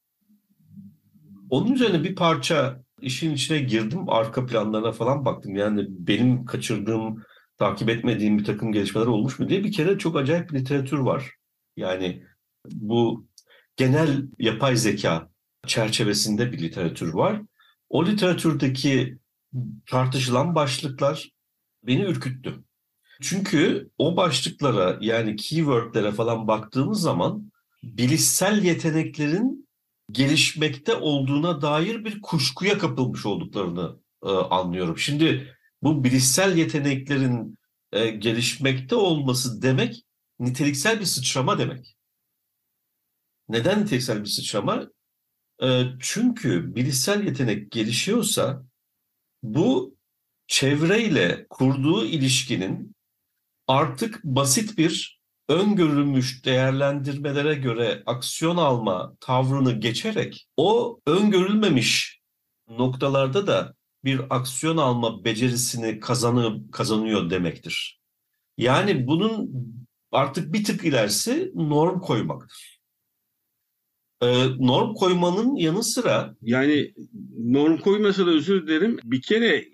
Onun 1.51 1.73
üzerine 1.73 2.05
bir 2.05 2.15
parça 2.15 2.83
işin 3.01 3.35
içine 3.35 3.59
girdim. 3.59 4.09
Arka 4.09 4.47
planlarına 4.47 4.93
falan 4.93 5.25
baktım. 5.25 5.57
Yani 5.57 5.87
benim 5.89 6.45
kaçırdığım, 6.45 7.23
takip 7.59 7.89
etmediğim 7.89 8.39
bir 8.39 8.45
takım 8.45 8.73
gelişmeler 8.73 9.07
olmuş 9.07 9.39
mu 9.39 9.49
diye 9.49 9.65
bir 9.65 9.73
kere 9.73 9.99
çok 9.99 10.17
acayip 10.17 10.51
bir 10.51 10.59
literatür 10.59 10.99
var. 10.99 11.31
Yani 11.77 12.23
bu 12.73 13.27
genel 13.77 14.29
yapay 14.39 14.77
zeka 14.77 15.31
çerçevesinde 15.67 16.53
bir 16.53 16.59
literatür 16.59 17.15
var. 17.15 17.43
O 17.89 18.07
literatürdeki 18.07 19.19
tartışılan 19.87 20.55
başlıklar 20.55 21.31
beni 21.83 22.03
ürküttü. 22.03 22.65
Çünkü 23.21 23.91
o 23.99 24.17
başlıklara 24.17 24.99
yani 25.01 25.37
keywordlere 25.37 26.13
falan 26.13 26.49
baktığımız 26.49 27.01
zaman 27.01 27.53
bilişsel 27.83 28.65
yeteneklerin 28.65 29.69
gelişmekte 30.11 30.95
olduğuna 30.95 31.63
dair 31.63 32.05
bir 32.05 32.23
kuşkuya 32.23 32.79
kapılmış 32.79 33.27
olduklarını 33.27 33.99
e, 34.25 34.29
anlıyorum. 34.29 34.99
Şimdi 34.99 35.57
bu 35.83 36.05
bilişsel 36.05 36.57
yeteneklerin 36.57 37.59
e, 37.93 38.11
gelişmekte 38.11 38.95
olması 38.95 39.63
demek 39.63 40.05
niteliksel 40.39 41.01
bir 41.01 41.05
sıçrama 41.05 41.59
demek. 41.59 41.97
Neden 43.49 43.83
niteliksel 43.83 44.21
bir 44.21 44.29
sıçrama? 44.29 44.91
E, 45.63 45.85
çünkü 46.01 46.75
bilişsel 46.75 47.25
yetenek 47.25 47.71
gelişiyorsa 47.71 48.65
bu 49.43 49.97
çevreyle 50.51 51.47
kurduğu 51.51 52.07
ilişkinin 52.07 52.97
artık 53.67 54.25
basit 54.25 54.79
bir 54.79 55.21
öngörülmüş 55.49 56.45
değerlendirmelere 56.45 57.55
göre 57.55 58.03
aksiyon 58.07 58.57
alma 58.57 59.17
tavrını 59.21 59.73
geçerek 59.73 60.49
o 60.57 61.01
öngörülmemiş 61.07 62.21
noktalarda 62.69 63.47
da 63.47 63.75
bir 64.05 64.21
aksiyon 64.31 64.77
alma 64.77 65.25
becerisini 65.25 66.01
kazanı, 66.01 66.71
kazanıyor 66.71 67.31
demektir. 67.31 68.01
Yani 68.59 69.07
bunun 69.07 69.51
artık 70.13 70.53
bir 70.53 70.65
tık 70.65 70.85
ilerisi 70.85 71.53
norm 71.55 72.01
koymaktır. 72.01 72.80
Ee, 74.23 74.47
norm 74.59 74.95
koymanın 74.95 75.57
yanı 75.57 75.85
sıra... 75.85 76.35
Yani 76.43 76.95
norm 77.39 77.79
koymasa 77.79 78.27
da 78.27 78.31
özür 78.31 78.67
dilerim. 78.67 78.99
Bir 79.05 79.23
kere 79.23 79.65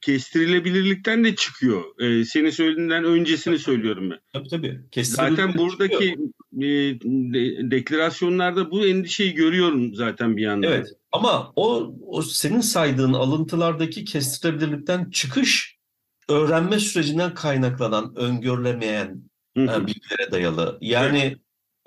kestirilebilirlikten 0.00 1.24
de 1.24 1.34
çıkıyor. 1.34 1.82
Ee, 2.00 2.24
senin 2.24 2.50
söylediğinden 2.50 3.04
öncesini 3.04 3.58
söylüyorum 3.58 4.10
ben. 4.10 4.18
Tabii 4.32 4.48
tabii. 4.48 5.04
Zaten 5.04 5.54
buradaki 5.54 6.16
e, 6.52 6.66
de, 7.02 7.70
deklarasyonlarda 7.70 8.70
bu 8.70 8.86
endişeyi 8.86 9.34
görüyorum 9.34 9.94
zaten 9.94 10.36
bir 10.36 10.42
yandan. 10.42 10.72
Evet 10.72 10.86
ama 11.12 11.52
o, 11.56 11.94
o 12.06 12.22
senin 12.22 12.60
saydığın 12.60 13.12
alıntılardaki 13.12 14.04
kestirilebilirlikten 14.04 15.10
çıkış 15.10 15.76
öğrenme 16.28 16.78
sürecinden 16.78 17.34
kaynaklanan, 17.34 18.12
öngörülemeyen 18.16 19.22
e, 19.56 19.86
bilgilere 19.86 20.32
dayalı. 20.32 20.78
Yani 20.80 21.18
evet 21.18 21.38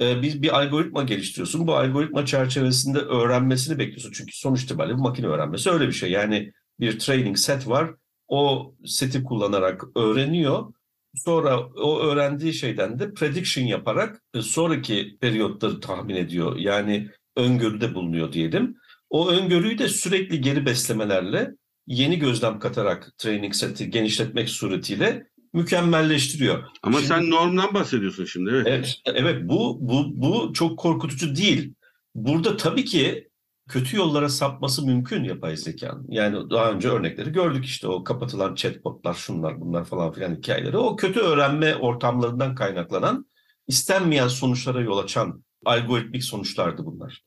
e, 0.01 0.21
bir, 0.21 0.41
bir 0.41 0.59
algoritma 0.59 1.03
geliştiriyorsun. 1.03 1.67
Bu 1.67 1.75
algoritma 1.75 2.25
çerçevesinde 2.25 2.99
öğrenmesini 2.99 3.79
bekliyorsun. 3.79 4.11
Çünkü 4.11 4.37
sonuç 4.37 4.63
itibariyle 4.63 4.97
bu 4.97 5.01
makine 5.01 5.27
öğrenmesi 5.27 5.69
öyle 5.69 5.87
bir 5.87 5.93
şey. 5.93 6.11
Yani 6.11 6.51
bir 6.79 6.99
training 6.99 7.37
set 7.37 7.67
var. 7.67 7.91
O 8.27 8.73
seti 8.85 9.23
kullanarak 9.23 9.83
öğreniyor. 9.95 10.73
Sonra 11.15 11.59
o 11.59 11.99
öğrendiği 11.99 12.53
şeyden 12.53 12.99
de 12.99 13.13
prediction 13.13 13.65
yaparak 13.65 14.21
e, 14.33 14.41
sonraki 14.41 15.17
periyotları 15.21 15.79
tahmin 15.79 16.15
ediyor. 16.15 16.55
Yani 16.55 17.09
öngörüde 17.35 17.95
bulunuyor 17.95 18.33
diyelim. 18.33 18.77
O 19.09 19.29
öngörüyü 19.29 19.77
de 19.77 19.87
sürekli 19.87 20.41
geri 20.41 20.65
beslemelerle 20.65 21.51
yeni 21.87 22.19
gözlem 22.19 22.59
katarak 22.59 23.17
training 23.17 23.53
seti 23.55 23.89
genişletmek 23.89 24.49
suretiyle 24.49 25.27
mükemmelleştiriyor. 25.53 26.63
Ama 26.83 26.97
şimdi, 26.97 27.07
sen 27.07 27.29
normdan 27.29 27.73
bahsediyorsun 27.73 28.25
şimdi. 28.25 28.49
Evet. 28.49 28.67
Evet, 28.67 29.01
evet 29.05 29.49
bu, 29.49 29.77
bu, 29.81 30.05
bu 30.15 30.53
çok 30.53 30.79
korkutucu 30.79 31.35
değil. 31.35 31.73
Burada 32.15 32.57
tabii 32.57 32.85
ki 32.85 33.27
kötü 33.67 33.97
yollara 33.97 34.29
sapması 34.29 34.85
mümkün 34.85 35.23
yapay 35.23 35.57
zekanın. 35.57 36.05
Yani 36.09 36.49
daha 36.49 36.71
önce 36.71 36.89
örnekleri 36.89 37.31
gördük 37.31 37.65
işte 37.65 37.87
o 37.87 38.03
kapatılan 38.03 38.55
chatbotlar, 38.55 39.13
şunlar 39.13 39.61
bunlar 39.61 39.85
falan 39.85 40.11
filan 40.11 40.35
hikayeleri. 40.35 40.77
O 40.77 40.95
kötü 40.95 41.19
öğrenme 41.19 41.75
ortamlarından 41.75 42.55
kaynaklanan, 42.55 43.25
istenmeyen 43.67 44.27
sonuçlara 44.27 44.81
yol 44.81 44.97
açan 44.97 45.43
algoritmik 45.65 46.23
sonuçlardı 46.23 46.85
bunlar. 46.85 47.23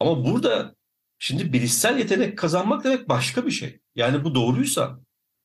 Ama 0.00 0.24
burada 0.24 0.74
şimdi 1.18 1.52
bilişsel 1.52 1.98
yetenek 1.98 2.38
kazanmak 2.38 2.84
demek 2.84 3.08
başka 3.08 3.46
bir 3.46 3.50
şey. 3.50 3.80
Yani 3.94 4.24
bu 4.24 4.34
doğruysa 4.34 5.00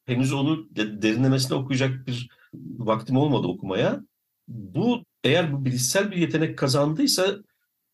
henüz 0.10 0.34
onu 0.34 0.68
derinlemesine 0.76 1.58
okuyacak 1.58 2.08
bir 2.08 2.30
vaktim 2.54 3.18
olmadı 3.18 3.48
okumaya. 3.48 4.02
Bu 4.48 5.04
eğer 5.24 5.54
bu 5.54 5.66
bilişsel 5.66 6.12
bir 6.12 6.18
yetenek 6.18 6.58
kazandıysa 6.58 7.38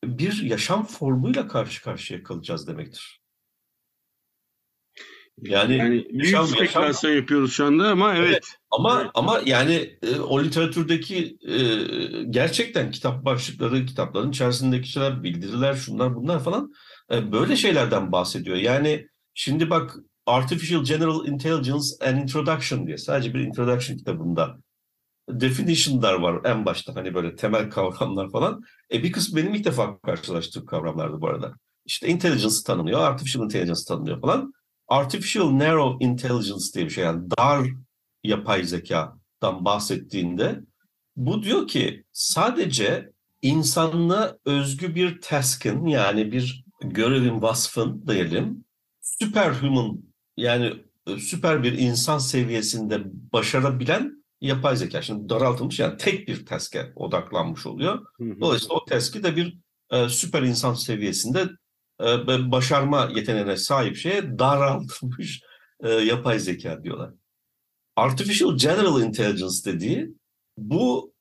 bir 0.03 0.43
yaşam 0.43 0.85
formuyla 0.85 1.47
karşı 1.47 1.83
karşıya 1.83 2.23
kalacağız 2.23 2.67
demektir. 2.67 3.21
Yani, 5.41 5.77
yani 5.77 5.91
büyük 5.91 6.25
yaşam, 6.25 6.47
spekülasyon 6.47 7.11
yaşam... 7.11 7.15
yapıyoruz 7.15 7.53
şu 7.53 7.65
anda 7.65 7.89
ama 7.89 8.15
evet. 8.15 8.29
evet 8.29 8.43
ama 8.71 9.01
evet. 9.01 9.11
ama 9.13 9.41
yani 9.45 9.97
e, 10.01 10.19
o 10.19 10.43
literatürdeki 10.43 11.37
e, 11.47 11.57
gerçekten 12.29 12.91
kitap 12.91 13.25
başlıkları, 13.25 13.85
kitapların 13.85 14.29
içerisindeki 14.29 14.89
şeyler, 14.89 15.23
bildiriler, 15.23 15.73
şunlar 15.73 16.15
bunlar 16.15 16.43
falan 16.43 16.73
e, 17.11 17.31
böyle 17.31 17.55
şeylerden 17.55 18.11
bahsediyor. 18.11 18.57
Yani 18.57 19.07
şimdi 19.33 19.69
bak 19.69 19.95
Artificial 20.25 20.83
General 20.83 21.27
Intelligence 21.27 21.85
and 22.01 22.17
Introduction 22.17 22.87
diye 22.87 22.97
sadece 22.97 23.33
bir 23.33 23.39
introduction 23.39 23.97
kitabında 23.97 24.57
definition'lar 25.29 26.13
var 26.13 26.41
en 26.43 26.65
başta 26.65 26.95
hani 26.95 27.13
böyle 27.13 27.35
temel 27.35 27.69
kavramlar 27.69 28.31
falan. 28.31 28.63
E 28.93 29.03
bir 29.03 29.11
kısmı 29.11 29.37
benim 29.37 29.53
ilk 29.53 29.65
defa 29.65 29.99
karşılaştığım 29.99 30.65
kavramlardı 30.65 31.21
bu 31.21 31.27
arada. 31.27 31.53
İşte 31.85 32.07
intelligence 32.07 32.55
tanınıyor, 32.65 32.99
artificial 32.99 33.43
intelligence 33.43 33.81
tanınıyor 33.87 34.21
falan. 34.21 34.53
Artificial 34.87 35.59
narrow 35.59 36.05
intelligence 36.05 36.65
diye 36.73 36.85
bir 36.85 36.89
şey 36.89 37.03
yani 37.03 37.31
dar 37.37 37.67
yapay 38.23 38.63
zekadan 38.63 39.65
bahsettiğinde 39.65 40.61
bu 41.15 41.43
diyor 41.43 41.67
ki 41.67 42.03
sadece 42.11 43.11
insanlığa 43.41 44.37
özgü 44.45 44.95
bir 44.95 45.21
task'ın 45.21 45.85
yani 45.85 46.31
bir 46.31 46.65
görevin 46.81 47.41
vasfın 47.41 48.07
diyelim 48.07 48.65
superhuman 49.01 50.04
yani 50.37 50.73
e, 51.07 51.17
süper 51.17 51.63
bir 51.63 51.73
insan 51.73 52.17
seviyesinde 52.17 53.01
başarabilen 53.33 54.25
yapay 54.41 54.75
zeka. 54.75 55.01
Şimdi 55.01 55.29
daraltılmış 55.29 55.79
yani 55.79 55.97
tek 55.97 56.27
bir 56.27 56.45
task'e 56.45 56.93
odaklanmış 56.95 57.65
oluyor. 57.65 58.05
Dolayısıyla 58.19 58.75
o 58.75 58.85
task'i 58.85 59.23
de 59.23 59.35
bir 59.35 59.57
e, 59.91 60.09
süper 60.09 60.41
insan 60.43 60.73
seviyesinde 60.73 61.49
e, 62.01 62.27
başarma 62.51 63.11
yeteneğine 63.15 63.57
sahip 63.57 63.95
şeye 63.95 64.39
daraltılmış 64.39 65.41
e, 65.83 65.89
yapay 65.89 66.39
zeka 66.39 66.83
diyorlar. 66.83 67.11
Artificial 67.95 68.57
General 68.57 69.01
Intelligence 69.01 69.55
dediği 69.65 70.09
bu 70.57 71.13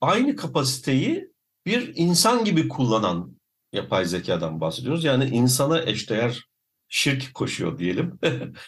aynı 0.00 0.36
kapasiteyi 0.36 1.32
bir 1.66 1.92
insan 1.94 2.44
gibi 2.44 2.68
kullanan 2.68 3.38
yapay 3.72 4.04
zekadan 4.04 4.60
bahsediyoruz. 4.60 5.04
Yani 5.04 5.24
insana 5.24 5.82
eşdeğer 5.82 6.47
şirk 6.88 7.34
koşuyor 7.34 7.78
diyelim. 7.78 8.18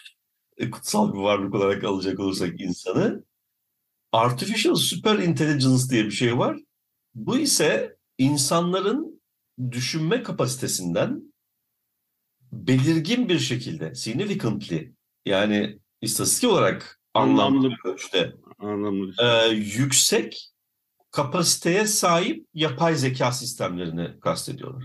Kutsal 0.71 1.13
bir 1.13 1.19
varlık 1.19 1.55
olarak 1.55 1.83
alacak 1.83 2.19
olursak 2.19 2.61
insanı. 2.61 3.23
Artificial 4.11 4.75
Super 4.75 5.19
Intelligence 5.19 5.89
diye 5.89 6.05
bir 6.05 6.11
şey 6.11 6.37
var. 6.37 6.57
Bu 7.15 7.37
ise 7.37 7.97
insanların 8.17 9.21
düşünme 9.71 10.23
kapasitesinden 10.23 11.33
belirgin 12.51 13.29
bir 13.29 13.39
şekilde 13.39 13.95
significantly 13.95 14.93
yani 15.25 15.79
istatistik 16.01 16.49
olarak 16.49 17.01
anlamlı 17.13 17.69
bir 17.69 17.89
ölçüde 17.89 18.35
anlamlı. 18.59 19.13
E, 19.19 19.47
yüksek 19.49 20.51
kapasiteye 21.11 21.87
sahip 21.87 22.47
yapay 22.53 22.95
zeka 22.95 23.31
sistemlerini 23.31 24.19
kastediyorlar. 24.19 24.83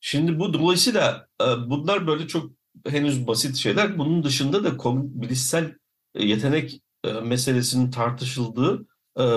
Şimdi 0.00 0.38
bu 0.38 0.54
dolayısıyla 0.54 1.26
e, 1.42 1.44
bunlar 1.44 2.06
böyle 2.06 2.26
çok 2.26 2.50
henüz 2.86 3.26
basit 3.26 3.56
şeyler. 3.56 3.98
Bunun 3.98 4.24
dışında 4.24 4.64
da 4.64 4.78
bilişsel 5.22 5.74
e, 6.14 6.26
yetenek 6.26 6.80
e, 7.04 7.12
meselesinin 7.12 7.90
tartışıldığı 7.90 8.86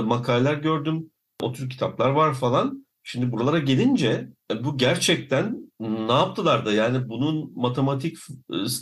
makaleler 0.04 0.54
gördüm. 0.54 1.12
O 1.42 1.54
tür 1.54 1.70
kitaplar 1.70 2.10
var 2.10 2.34
falan. 2.34 2.88
Şimdi 3.04 3.32
buralara 3.32 3.60
gelince 3.60 4.30
bu 4.64 4.78
gerçekten 4.78 5.72
ne 5.80 6.12
yaptılar 6.12 6.66
da 6.66 6.74
yani 6.74 7.10
bunun 7.10 7.52
matematik 7.56 8.18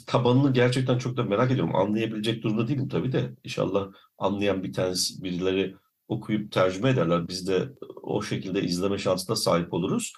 tabanını 0.08 0.54
gerçekten 0.54 0.98
çok 0.98 1.18
da 1.18 1.24
merak 1.24 1.52
ediyorum. 1.52 1.76
Anlayabilecek 1.76 2.44
durumda 2.44 2.68
değilim 2.68 2.88
tabii 2.88 3.12
de. 3.12 3.36
İnşallah 3.44 3.88
anlayan 4.18 4.64
bir 4.64 4.74
tanesi 4.74 5.24
birileri 5.24 5.76
okuyup 6.08 6.52
tercüme 6.52 6.90
ederler. 6.90 7.28
Biz 7.28 7.48
de 7.48 7.70
o 8.02 8.22
şekilde 8.22 8.62
izleme 8.62 8.98
şansına 8.98 9.36
sahip 9.36 9.74
oluruz. 9.74 10.14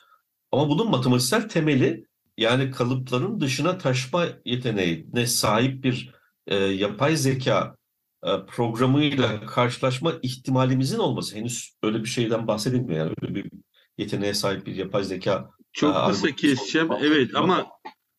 Ama 0.53 0.69
bunun 0.69 0.89
matematiksel 0.89 1.49
temeli 1.49 2.05
yani 2.37 2.71
kalıpların 2.71 3.39
dışına 3.39 3.77
taşma 3.77 4.25
yeteneğine 4.45 5.27
sahip 5.27 5.83
bir 5.83 6.13
e, 6.47 6.55
yapay 6.55 7.15
zeka 7.15 7.77
e, 8.23 8.29
programıyla 8.47 9.45
karşılaşma 9.45 10.13
ihtimalimizin 10.21 10.99
olması. 10.99 11.35
Henüz 11.35 11.73
öyle 11.83 11.99
bir 11.99 12.09
şeyden 12.09 12.47
bahsedilmiyor. 12.47 13.05
Yani 13.05 13.15
öyle 13.21 13.35
bir 13.35 13.51
yeteneğe 13.97 14.33
sahip 14.33 14.65
bir 14.65 14.75
yapay 14.75 15.03
zeka. 15.03 15.49
Çok 15.71 15.95
e, 15.95 16.07
kısa 16.07 16.31
keseceğim. 16.31 16.89
Evet 17.01 17.35
ama 17.35 17.65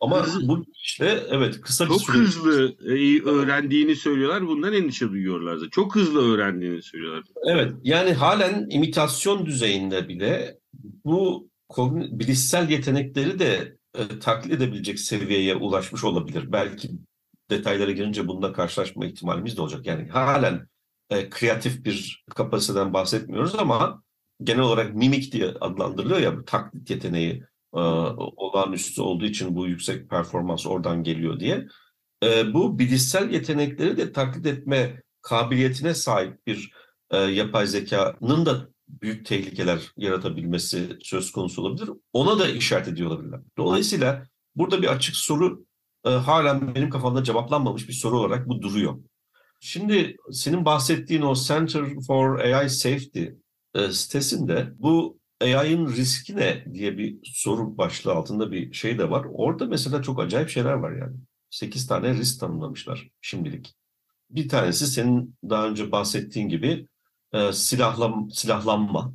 ama 0.00 0.26
hızlı, 0.26 0.48
bu 0.48 0.64
işte 0.82 1.22
evet 1.30 1.60
kısa 1.60 1.84
bir 1.84 1.90
çok 1.90 2.02
süre. 2.02 2.16
hızlı 2.16 2.76
e, 2.84 3.22
öğrendiğini 3.22 3.96
söylüyorlar. 3.96 4.46
Bundan 4.46 4.72
endişe 4.72 5.10
duyuyorlar 5.10 5.60
da. 5.60 5.70
Çok 5.70 5.96
hızlı 5.96 6.32
öğrendiğini 6.32 6.82
söylüyorlar. 6.82 7.24
Evet 7.46 7.72
yani 7.84 8.12
halen 8.12 8.66
imitasyon 8.70 9.46
düzeyinde 9.46 10.08
bile 10.08 10.58
bu 11.04 11.53
bilişsel 12.18 12.70
yetenekleri 12.70 13.38
de 13.38 13.76
e, 13.94 14.18
taklit 14.18 14.52
edebilecek 14.52 15.00
seviyeye 15.00 15.54
ulaşmış 15.54 16.04
olabilir. 16.04 16.52
Belki 16.52 16.90
detaylara 17.50 17.90
girince 17.90 18.28
bununla 18.28 18.52
karşılaşma 18.52 19.06
ihtimalimiz 19.06 19.56
de 19.56 19.62
olacak. 19.62 19.86
Yani 19.86 20.08
halen 20.08 20.68
e, 21.10 21.30
kreatif 21.30 21.84
bir 21.84 22.24
kapasiteden 22.34 22.92
bahsetmiyoruz 22.92 23.54
ama 23.54 24.02
genel 24.42 24.60
olarak 24.60 24.94
mimik 24.94 25.32
diye 25.32 25.46
adlandırılıyor 25.46 26.20
ya 26.20 26.38
bu 26.38 26.44
taklit 26.44 26.90
yeteneği 26.90 27.42
e, 27.74 27.78
olağanüstü 28.36 29.02
olduğu 29.02 29.24
için 29.24 29.56
bu 29.56 29.66
yüksek 29.66 30.10
performans 30.10 30.66
oradan 30.66 31.02
geliyor 31.02 31.40
diye. 31.40 31.66
E, 32.22 32.54
bu 32.54 32.78
bilişsel 32.78 33.30
yetenekleri 33.30 33.96
de 33.96 34.12
taklit 34.12 34.46
etme 34.46 35.02
kabiliyetine 35.22 35.94
sahip 35.94 36.46
bir 36.46 36.72
e, 37.10 37.16
yapay 37.16 37.66
zekanın 37.66 38.46
da 38.46 38.68
büyük 39.02 39.26
tehlikeler 39.26 39.92
yaratabilmesi 39.96 40.98
söz 41.02 41.32
konusu 41.32 41.62
olabilir. 41.62 41.90
Ona 42.12 42.38
da 42.38 42.48
işaret 42.48 42.88
ediyor 42.88 43.10
olabilirler. 43.10 43.40
Dolayısıyla 43.58 44.26
burada 44.56 44.82
bir 44.82 44.88
açık 44.88 45.16
soru 45.16 45.64
e, 46.04 46.10
halen 46.10 46.74
benim 46.74 46.90
kafamda 46.90 47.24
cevaplanmamış 47.24 47.88
bir 47.88 47.92
soru 47.92 48.18
olarak 48.18 48.48
bu 48.48 48.62
duruyor. 48.62 48.98
Şimdi 49.60 50.16
senin 50.32 50.64
bahsettiğin 50.64 51.22
o 51.22 51.34
Center 51.34 51.84
for 52.06 52.38
AI 52.38 52.70
Safety 52.70 53.24
e, 53.74 53.90
sitesinde 53.92 54.72
bu 54.78 55.18
AI'ın 55.40 55.88
riski 55.88 56.36
ne 56.36 56.64
diye 56.74 56.98
bir 56.98 57.18
soru 57.24 57.78
başlığı 57.78 58.12
altında 58.12 58.52
bir 58.52 58.72
şey 58.72 58.98
de 58.98 59.10
var. 59.10 59.26
Orada 59.32 59.66
mesela 59.66 60.02
çok 60.02 60.20
acayip 60.20 60.48
şeyler 60.48 60.72
var 60.72 60.92
yani. 60.92 61.16
8 61.50 61.86
tane 61.86 62.14
risk 62.14 62.40
tanımlamışlar 62.40 63.10
şimdilik. 63.20 63.74
Bir 64.30 64.48
tanesi 64.48 64.86
senin 64.86 65.36
daha 65.50 65.68
önce 65.68 65.92
bahsettiğin 65.92 66.48
gibi 66.48 66.88
e, 67.34 67.52
silahlan, 67.52 68.28
silahlanma. 68.32 69.14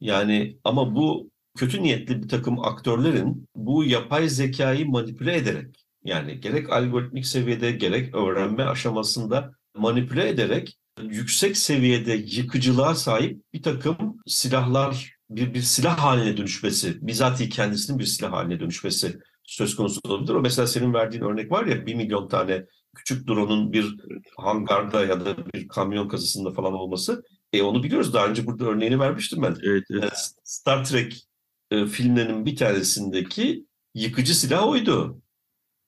Yani 0.00 0.58
ama 0.64 0.94
bu 0.94 1.30
kötü 1.56 1.82
niyetli 1.82 2.22
bir 2.22 2.28
takım 2.28 2.60
aktörlerin 2.64 3.48
bu 3.54 3.84
yapay 3.84 4.28
zekayı 4.28 4.86
manipüle 4.86 5.36
ederek 5.36 5.86
yani 6.04 6.40
gerek 6.40 6.70
algoritmik 6.70 7.26
seviyede 7.26 7.72
gerek 7.72 8.14
öğrenme 8.14 8.64
aşamasında 8.64 9.52
manipüle 9.76 10.28
ederek 10.28 10.78
yüksek 11.02 11.56
seviyede 11.56 12.12
yıkıcılığa 12.12 12.94
sahip 12.94 13.42
bir 13.52 13.62
takım 13.62 14.16
silahlar 14.26 15.20
bir, 15.30 15.54
bir 15.54 15.62
silah 15.62 15.98
haline 15.98 16.36
dönüşmesi, 16.36 17.06
bizatihi 17.06 17.48
kendisinin 17.48 17.98
bir 17.98 18.04
silah 18.04 18.32
haline 18.32 18.60
dönüşmesi 18.60 19.18
söz 19.42 19.76
konusu 19.76 20.00
olabilir. 20.04 20.34
O 20.34 20.40
mesela 20.40 20.66
senin 20.66 20.94
verdiğin 20.94 21.22
örnek 21.22 21.50
var 21.50 21.66
ya 21.66 21.86
bir 21.86 21.94
milyon 21.94 22.28
tane 22.28 22.66
küçük 22.96 23.28
drone'un 23.28 23.72
bir 23.72 23.96
hangarda 24.36 25.06
ya 25.06 25.24
da 25.24 25.36
bir 25.54 25.68
kamyon 25.68 26.08
kasasında 26.08 26.50
falan 26.50 26.72
olması. 26.72 27.24
E 27.52 27.62
onu 27.62 27.82
biliyoruz. 27.82 28.14
Daha 28.14 28.26
önce 28.26 28.46
burada 28.46 28.64
örneğini 28.64 29.00
vermiştim 29.00 29.42
ben. 29.42 29.56
Evet, 29.62 29.84
evet. 29.90 30.30
Star 30.44 30.84
Trek 30.84 31.26
e, 31.70 31.86
filmlerinin 31.86 32.46
bir 32.46 32.56
tanesindeki 32.56 33.66
yıkıcı 33.94 34.38
silah 34.38 34.68
oydu. 34.68 35.22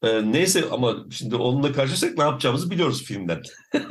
E, 0.03 0.33
neyse 0.33 0.65
ama 0.71 1.07
şimdi 1.11 1.37
onunla 1.37 1.73
karşılaşsak 1.73 2.19
ne 2.19 2.25
yapacağımızı 2.25 2.71
biliyoruz 2.71 3.05
filmden. 3.05 3.43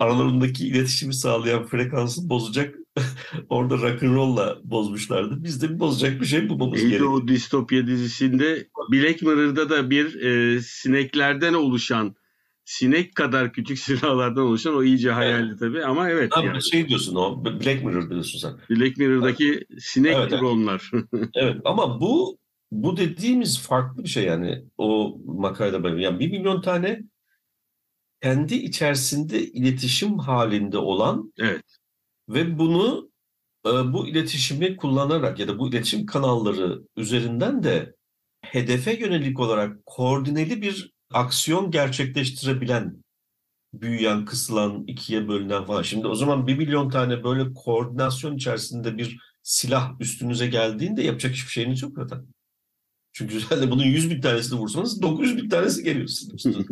Aralarındaki 0.00 0.68
iletişimi 0.68 1.14
sağlayan 1.14 1.66
frekansı 1.66 2.28
bozacak 2.28 2.74
orada 3.48 3.74
rock'n'roll'la 3.74 4.58
bozmuşlardı. 4.64 5.44
Biz 5.44 5.62
de 5.62 5.70
bir 5.70 5.80
bozacak 5.80 6.20
bir 6.20 6.26
şey 6.26 6.48
bulmamız 6.48 6.80
gerekiyor. 6.80 7.12
o 7.12 7.28
distopya 7.28 7.86
dizisinde 7.86 8.68
Black 8.92 9.22
Mirror'da 9.22 9.70
da 9.70 9.90
bir 9.90 10.20
e, 10.20 10.60
sineklerden 10.62 11.54
oluşan 11.54 12.14
sinek 12.68 13.14
kadar 13.14 13.52
küçük 13.52 13.78
silahlardan 13.88 14.42
oluşan 14.42 14.74
o 14.74 14.82
iyice 14.82 15.10
hayaldi 15.10 15.48
evet. 15.48 15.58
tabii 15.58 15.84
ama 15.84 16.10
evet. 16.10 16.36
Abi 16.36 16.46
yani. 16.46 16.62
şey 16.62 16.88
diyorsun 16.88 17.14
o 17.14 17.44
Black 17.44 17.84
Mirror 17.84 18.10
diyorsun 18.10 18.38
sen. 18.38 18.76
Black 18.76 18.96
Mirror'daki 18.96 19.66
evet. 19.70 19.82
sinek 19.82 20.16
evet, 20.16 20.30
dronlar. 20.30 20.90
Evet. 20.92 21.28
evet 21.34 21.56
ama 21.64 22.00
bu 22.00 22.38
bu 22.70 22.96
dediğimiz 22.96 23.60
farklı 23.60 24.04
bir 24.04 24.08
şey 24.08 24.24
yani 24.24 24.64
o 24.78 25.18
makalede 25.24 25.82
böyle. 25.82 26.02
Yani 26.02 26.20
bir 26.20 26.30
milyon 26.30 26.60
tane 26.60 27.00
kendi 28.22 28.54
içerisinde 28.54 29.42
iletişim 29.42 30.18
halinde 30.18 30.78
olan 30.78 31.32
evet. 31.38 31.64
ve 32.28 32.58
bunu 32.58 33.10
e, 33.66 33.70
bu 33.70 34.08
iletişimi 34.08 34.76
kullanarak 34.76 35.38
ya 35.38 35.48
da 35.48 35.58
bu 35.58 35.68
iletişim 35.68 36.06
kanalları 36.06 36.82
üzerinden 36.96 37.62
de 37.62 37.94
hedefe 38.42 39.00
yönelik 39.00 39.40
olarak 39.40 39.86
koordineli 39.86 40.62
bir 40.62 40.97
aksiyon 41.12 41.70
gerçekleştirebilen, 41.70 43.04
büyüyen, 43.72 44.24
kısılan, 44.24 44.84
ikiye 44.86 45.28
bölünen 45.28 45.64
falan. 45.64 45.82
Şimdi 45.82 46.06
o 46.06 46.14
zaman 46.14 46.46
bir 46.46 46.56
milyon 46.58 46.90
tane 46.90 47.24
böyle 47.24 47.54
koordinasyon 47.54 48.36
içerisinde 48.36 48.98
bir 48.98 49.18
silah 49.42 50.00
üstünüze 50.00 50.46
geldiğinde 50.46 51.02
yapacak 51.02 51.32
hiçbir 51.32 51.50
şeyiniz 51.50 51.82
yok 51.82 51.92
zaten. 51.96 52.26
Çünkü 53.12 53.40
zaten 53.50 53.70
bunun 53.70 53.84
100 53.84 54.10
bin 54.10 54.20
tanesini 54.20 54.58
vursanız 54.58 55.02
900 55.02 55.36
bin 55.36 55.48
tanesi 55.48 55.82
geliyorsunuz. 55.84 56.44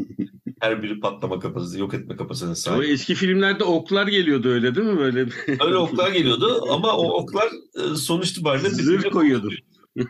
Her 0.60 0.82
biri 0.82 1.00
patlama 1.00 1.38
kapasitesi, 1.38 1.80
yok 1.80 1.94
etme 1.94 2.16
kapasitesine 2.16 2.54
sahip. 2.54 2.80
O 2.80 2.82
eski 2.82 3.14
filmlerde 3.14 3.64
oklar 3.64 4.06
geliyordu 4.06 4.48
öyle 4.48 4.74
değil 4.74 4.86
mi? 4.86 4.98
Böyle 4.98 5.26
öyle 5.60 5.76
oklar 5.76 6.12
geliyordu 6.12 6.64
ama 6.70 6.96
o 6.96 7.22
oklar 7.22 7.48
e, 7.74 7.96
sonuç 7.96 8.30
itibariyle... 8.30 8.70
Zırh 8.70 9.10
koyuyordu. 9.10 9.50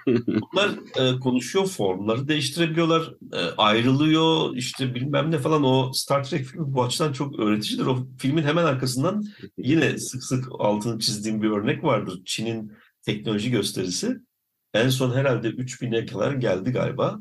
Bunlar 0.07 0.71
e, 0.97 1.21
konuşuyor, 1.21 1.67
formları 1.67 2.29
değiştirebiliyorlar, 2.29 3.15
e, 3.33 3.39
ayrılıyor, 3.57 4.57
işte 4.57 4.95
bilmem 4.95 5.31
ne 5.31 5.39
falan. 5.39 5.65
O 5.65 5.93
Star 5.93 6.25
Trek 6.25 6.45
filmi 6.45 6.75
bu 6.75 6.85
açıdan 6.85 7.13
çok 7.13 7.39
öğreticidir. 7.39 7.87
O 7.87 8.07
filmin 8.19 8.43
hemen 8.43 8.65
arkasından 8.65 9.25
yine 9.59 9.99
sık 9.99 10.25
sık 10.25 10.49
altını 10.59 10.99
çizdiğim 10.99 11.43
bir 11.43 11.51
örnek 11.51 11.85
vardır. 11.85 12.23
Çin'in 12.25 12.73
teknoloji 13.03 13.51
gösterisi. 13.51 14.17
En 14.75 14.89
son 14.89 15.15
herhalde 15.15 15.49
3000'e 15.49 16.07
kadar 16.07 16.33
geldi 16.33 16.71
galiba. 16.71 17.21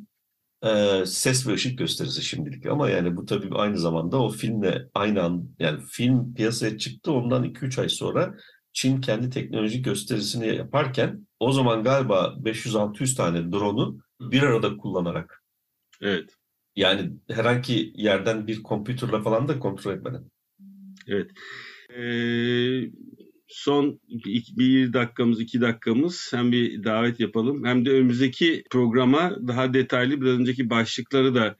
E, 0.63 1.03
ses 1.05 1.47
ve 1.47 1.53
ışık 1.53 1.77
gösterisi 1.77 2.21
şimdilik 2.21 2.65
ama 2.65 2.89
yani 2.89 3.17
bu 3.17 3.25
tabii 3.25 3.55
aynı 3.55 3.77
zamanda 3.77 4.21
o 4.21 4.29
filmle 4.29 4.87
aynı 4.93 5.23
an 5.23 5.49
yani 5.59 5.79
film 5.89 6.33
piyasaya 6.33 6.77
çıktı 6.77 7.11
ondan 7.11 7.43
2-3 7.43 7.81
ay 7.81 7.89
sonra 7.89 8.35
Çin 8.75 9.01
kendi 9.01 9.29
teknoloji 9.29 9.81
gösterisini 9.81 10.55
yaparken 10.55 11.27
o 11.39 11.51
zaman 11.51 11.83
galiba 11.83 12.35
500-600 12.43 13.15
tane 13.15 13.51
drone'u 13.51 13.99
bir 14.21 14.43
arada 14.43 14.77
kullanarak. 14.77 15.43
Evet. 16.01 16.29
Yani 16.75 17.11
herhangi 17.29 17.91
yerden 17.95 18.47
bir 18.47 18.63
kompütürle 18.63 19.21
falan 19.21 19.47
da 19.47 19.59
kontrol 19.59 19.93
etmeden. 19.93 20.23
Evet. 21.07 21.31
Ee, 21.97 22.91
son 23.47 23.99
bir 24.57 24.93
dakikamız, 24.93 25.39
iki 25.39 25.61
dakikamız 25.61 26.29
hem 26.33 26.51
bir 26.51 26.83
davet 26.83 27.19
yapalım 27.19 27.65
hem 27.65 27.85
de 27.85 27.91
önümüzdeki 27.91 28.63
programa 28.71 29.35
daha 29.47 29.73
detaylı 29.73 30.21
bir 30.21 30.27
önceki 30.27 30.69
başlıkları 30.69 31.35
da 31.35 31.55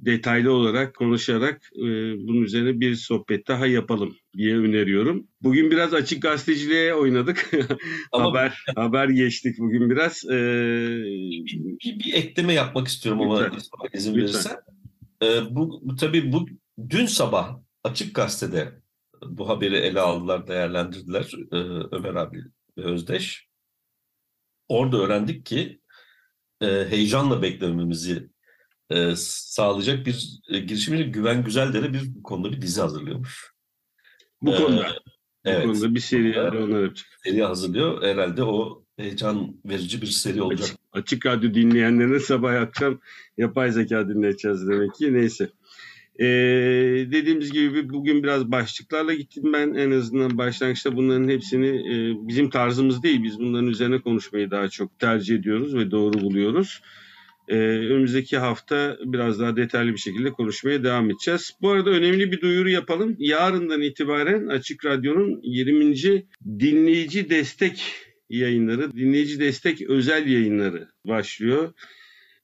detaylı 0.00 0.52
olarak 0.52 0.94
konuşarak 0.94 1.70
e, 1.76 1.86
bunun 2.28 2.42
üzerine 2.42 2.80
bir 2.80 2.94
sohbet 2.94 3.48
daha 3.48 3.66
yapalım 3.66 4.16
diye 4.36 4.58
öneriyorum. 4.58 5.26
Bugün 5.42 5.70
biraz 5.70 5.94
açık 5.94 6.22
gazeteciliğe 6.22 6.94
oynadık. 6.94 7.50
haber 8.12 8.64
haber 8.76 9.08
geçtik 9.08 9.58
bugün 9.58 9.90
biraz. 9.90 10.24
Ee, 10.24 11.02
bir, 11.44 11.78
bir, 11.84 11.98
bir 11.98 12.14
ekleme 12.14 12.52
yapmak 12.52 12.88
istiyorum 12.88 13.30
lütfen, 13.30 13.60
ama 13.72 13.88
izin 13.92 14.16
verirsen. 14.16 14.56
Ee, 15.22 15.40
bu, 15.50 15.80
bu 15.84 15.96
tabii 15.96 16.32
bu 16.32 16.46
dün 16.90 17.06
sabah 17.06 17.58
açık 17.84 18.14
gazetede 18.14 18.80
bu 19.26 19.48
haberi 19.48 19.76
ele 19.76 20.00
aldılar, 20.00 20.46
değerlendirdiler 20.46 21.32
e, 21.52 21.56
Ömer 21.96 22.14
abi 22.14 22.44
ve 22.78 22.82
Özdeş. 22.82 23.48
Orada 24.68 24.96
öğrendik 24.96 25.46
ki 25.46 25.80
e, 26.60 26.66
heyecanla 26.66 27.42
beklememizi 27.42 28.30
e, 28.90 29.12
sağlayacak 29.16 30.06
bir 30.06 30.28
e, 30.48 30.58
girişimci 30.58 31.04
Güven 31.04 31.44
Güzeldere 31.44 31.92
bir 31.92 32.14
bu 32.14 32.22
konuda 32.22 32.52
bir 32.52 32.62
dizi 32.62 32.80
hazırlıyormuş. 32.80 33.52
Bu 34.42 34.54
Ee, 34.54 34.56
konuda. 34.56 34.86
Evet. 35.44 35.64
Bu 35.66 35.72
konuda 35.72 35.94
bir 35.94 36.00
seri 36.00 36.40
onlar 36.40 36.82
yapacak. 36.82 37.06
seri 37.24 37.42
hazırlıyor. 37.44 38.02
Herhalde 38.02 38.42
o 38.44 38.84
heyecan 38.96 39.56
verici 39.64 40.02
bir 40.02 40.06
seri 40.06 40.42
olacak. 40.42 40.68
Açık, 40.68 40.78
açık 40.92 41.26
radyo 41.26 41.54
dinleyenlerine 41.54 42.20
sabah 42.20 42.54
akşam 42.54 43.00
yapay 43.38 43.72
zeka 43.72 44.08
dinleteceğiz 44.08 44.68
demek 44.68 44.94
ki. 44.94 45.14
Neyse. 45.14 45.50
Ee, 46.20 46.24
dediğimiz 47.12 47.52
gibi 47.52 47.90
bugün 47.90 48.22
biraz 48.22 48.50
başlıklarla 48.52 49.14
gittim 49.14 49.52
ben. 49.52 49.74
En 49.74 49.90
azından 49.90 50.38
başlangıçta 50.38 50.96
bunların 50.96 51.28
hepsini 51.28 51.66
e, 51.68 52.14
bizim 52.28 52.50
tarzımız 52.50 53.02
değil. 53.02 53.22
Biz 53.22 53.38
bunların 53.38 53.68
üzerine 53.68 54.00
konuşmayı 54.00 54.50
daha 54.50 54.68
çok 54.68 54.98
tercih 54.98 55.36
ediyoruz 55.36 55.74
ve 55.74 55.90
doğru 55.90 56.20
buluyoruz. 56.20 56.82
Ee, 57.50 57.56
önümüzdeki 57.56 58.38
hafta 58.38 58.98
biraz 59.04 59.40
daha 59.40 59.56
detaylı 59.56 59.92
bir 59.92 59.98
şekilde 59.98 60.30
konuşmaya 60.30 60.84
devam 60.84 61.10
edeceğiz. 61.10 61.52
Bu 61.60 61.70
arada 61.70 61.90
önemli 61.90 62.32
bir 62.32 62.40
duyuru 62.40 62.70
yapalım. 62.70 63.16
Yarından 63.18 63.82
itibaren 63.82 64.46
Açık 64.46 64.84
Radyo'nun 64.84 65.40
20. 65.42 65.94
dinleyici 66.58 67.30
destek 67.30 67.94
yayınları, 68.28 68.92
dinleyici 68.92 69.40
destek 69.40 69.82
özel 69.82 70.26
yayınları 70.26 70.88
başlıyor. 71.04 71.72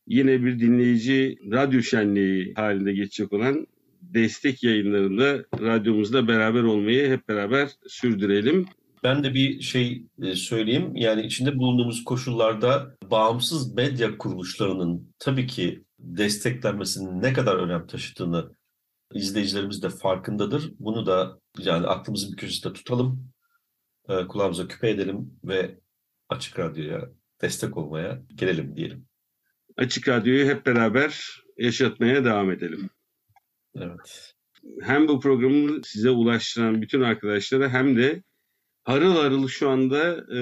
Yine 0.07 0.45
bir 0.45 0.61
dinleyici 0.61 1.39
radyo 1.53 1.83
şenliği 1.83 2.55
halinde 2.55 2.93
geçecek 2.93 3.33
olan 3.33 3.67
destek 4.03 4.63
yayınlarında 4.63 5.45
radyomuzda 5.61 6.29
beraber 6.29 6.63
olmayı 6.63 7.11
hep 7.11 7.29
beraber 7.29 7.69
sürdürelim. 7.87 8.67
Ben 9.07 9.25
de 9.25 9.35
bir 9.35 9.61
şey 9.61 10.07
e, 10.23 10.35
söyleyeyim. 10.35 10.97
Yani 10.97 11.27
içinde 11.27 11.59
bulunduğumuz 11.59 12.05
koşullarda 12.05 12.97
bağımsız 13.05 13.75
medya 13.75 14.19
kuruluşlarının 14.19 15.15
tabii 15.19 15.47
ki 15.47 15.85
desteklenmesinin 15.99 17.23
ne 17.23 17.33
kadar 17.33 17.57
önem 17.57 17.87
taşıdığını 17.87 18.57
izleyicilerimiz 19.15 19.83
de 19.83 19.89
farkındadır. 19.89 20.73
Bunu 20.79 21.07
da 21.07 21.41
yani 21.59 21.87
aklımızın 21.87 22.33
bir 22.33 22.37
köşesinde 22.37 22.73
tutalım, 22.73 23.33
e, 24.09 24.27
kulağımıza 24.27 24.69
küpe 24.69 24.91
edelim 24.91 25.39
ve 25.45 25.79
Açık 26.29 26.59
Radyo'ya 26.59 27.11
destek 27.43 27.77
olmaya 27.77 28.23
gelelim 28.35 28.77
diyelim. 28.77 29.07
Açık 29.77 30.09
Radyo'yu 30.09 30.47
hep 30.47 30.67
beraber 30.67 31.43
yaşatmaya 31.57 32.25
devam 32.25 32.51
edelim. 32.51 32.91
Evet. 33.77 34.35
Hem 34.83 35.09
bu 35.09 35.21
programı 35.21 35.81
size 35.85 36.11
ulaştıran 36.11 36.83
bütün 36.83 37.01
arkadaşlara 37.01 37.69
hem 37.69 37.97
de 37.97 38.23
harıl 38.87 39.17
harıl 39.17 39.49
şu 39.49 39.69
anda 39.69 40.27
e, 40.31 40.39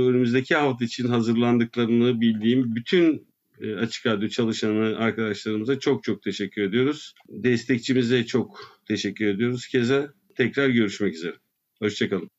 önümüzdeki 0.00 0.54
hafta 0.54 0.84
için 0.84 1.08
hazırlandıklarını 1.08 2.20
bildiğim 2.20 2.74
bütün 2.74 3.26
e, 3.60 3.74
Açık 3.74 4.06
Radyo 4.06 4.28
çalışanı 4.28 4.98
arkadaşlarımıza 4.98 5.78
çok 5.78 6.04
çok 6.04 6.22
teşekkür 6.22 6.62
ediyoruz. 6.62 7.14
Destekçimize 7.28 8.26
çok 8.26 8.80
teşekkür 8.88 9.26
ediyoruz. 9.26 9.66
Keza 9.66 10.14
tekrar 10.36 10.68
görüşmek 10.68 11.14
üzere. 11.14 11.36
Hoşçakalın. 11.78 12.33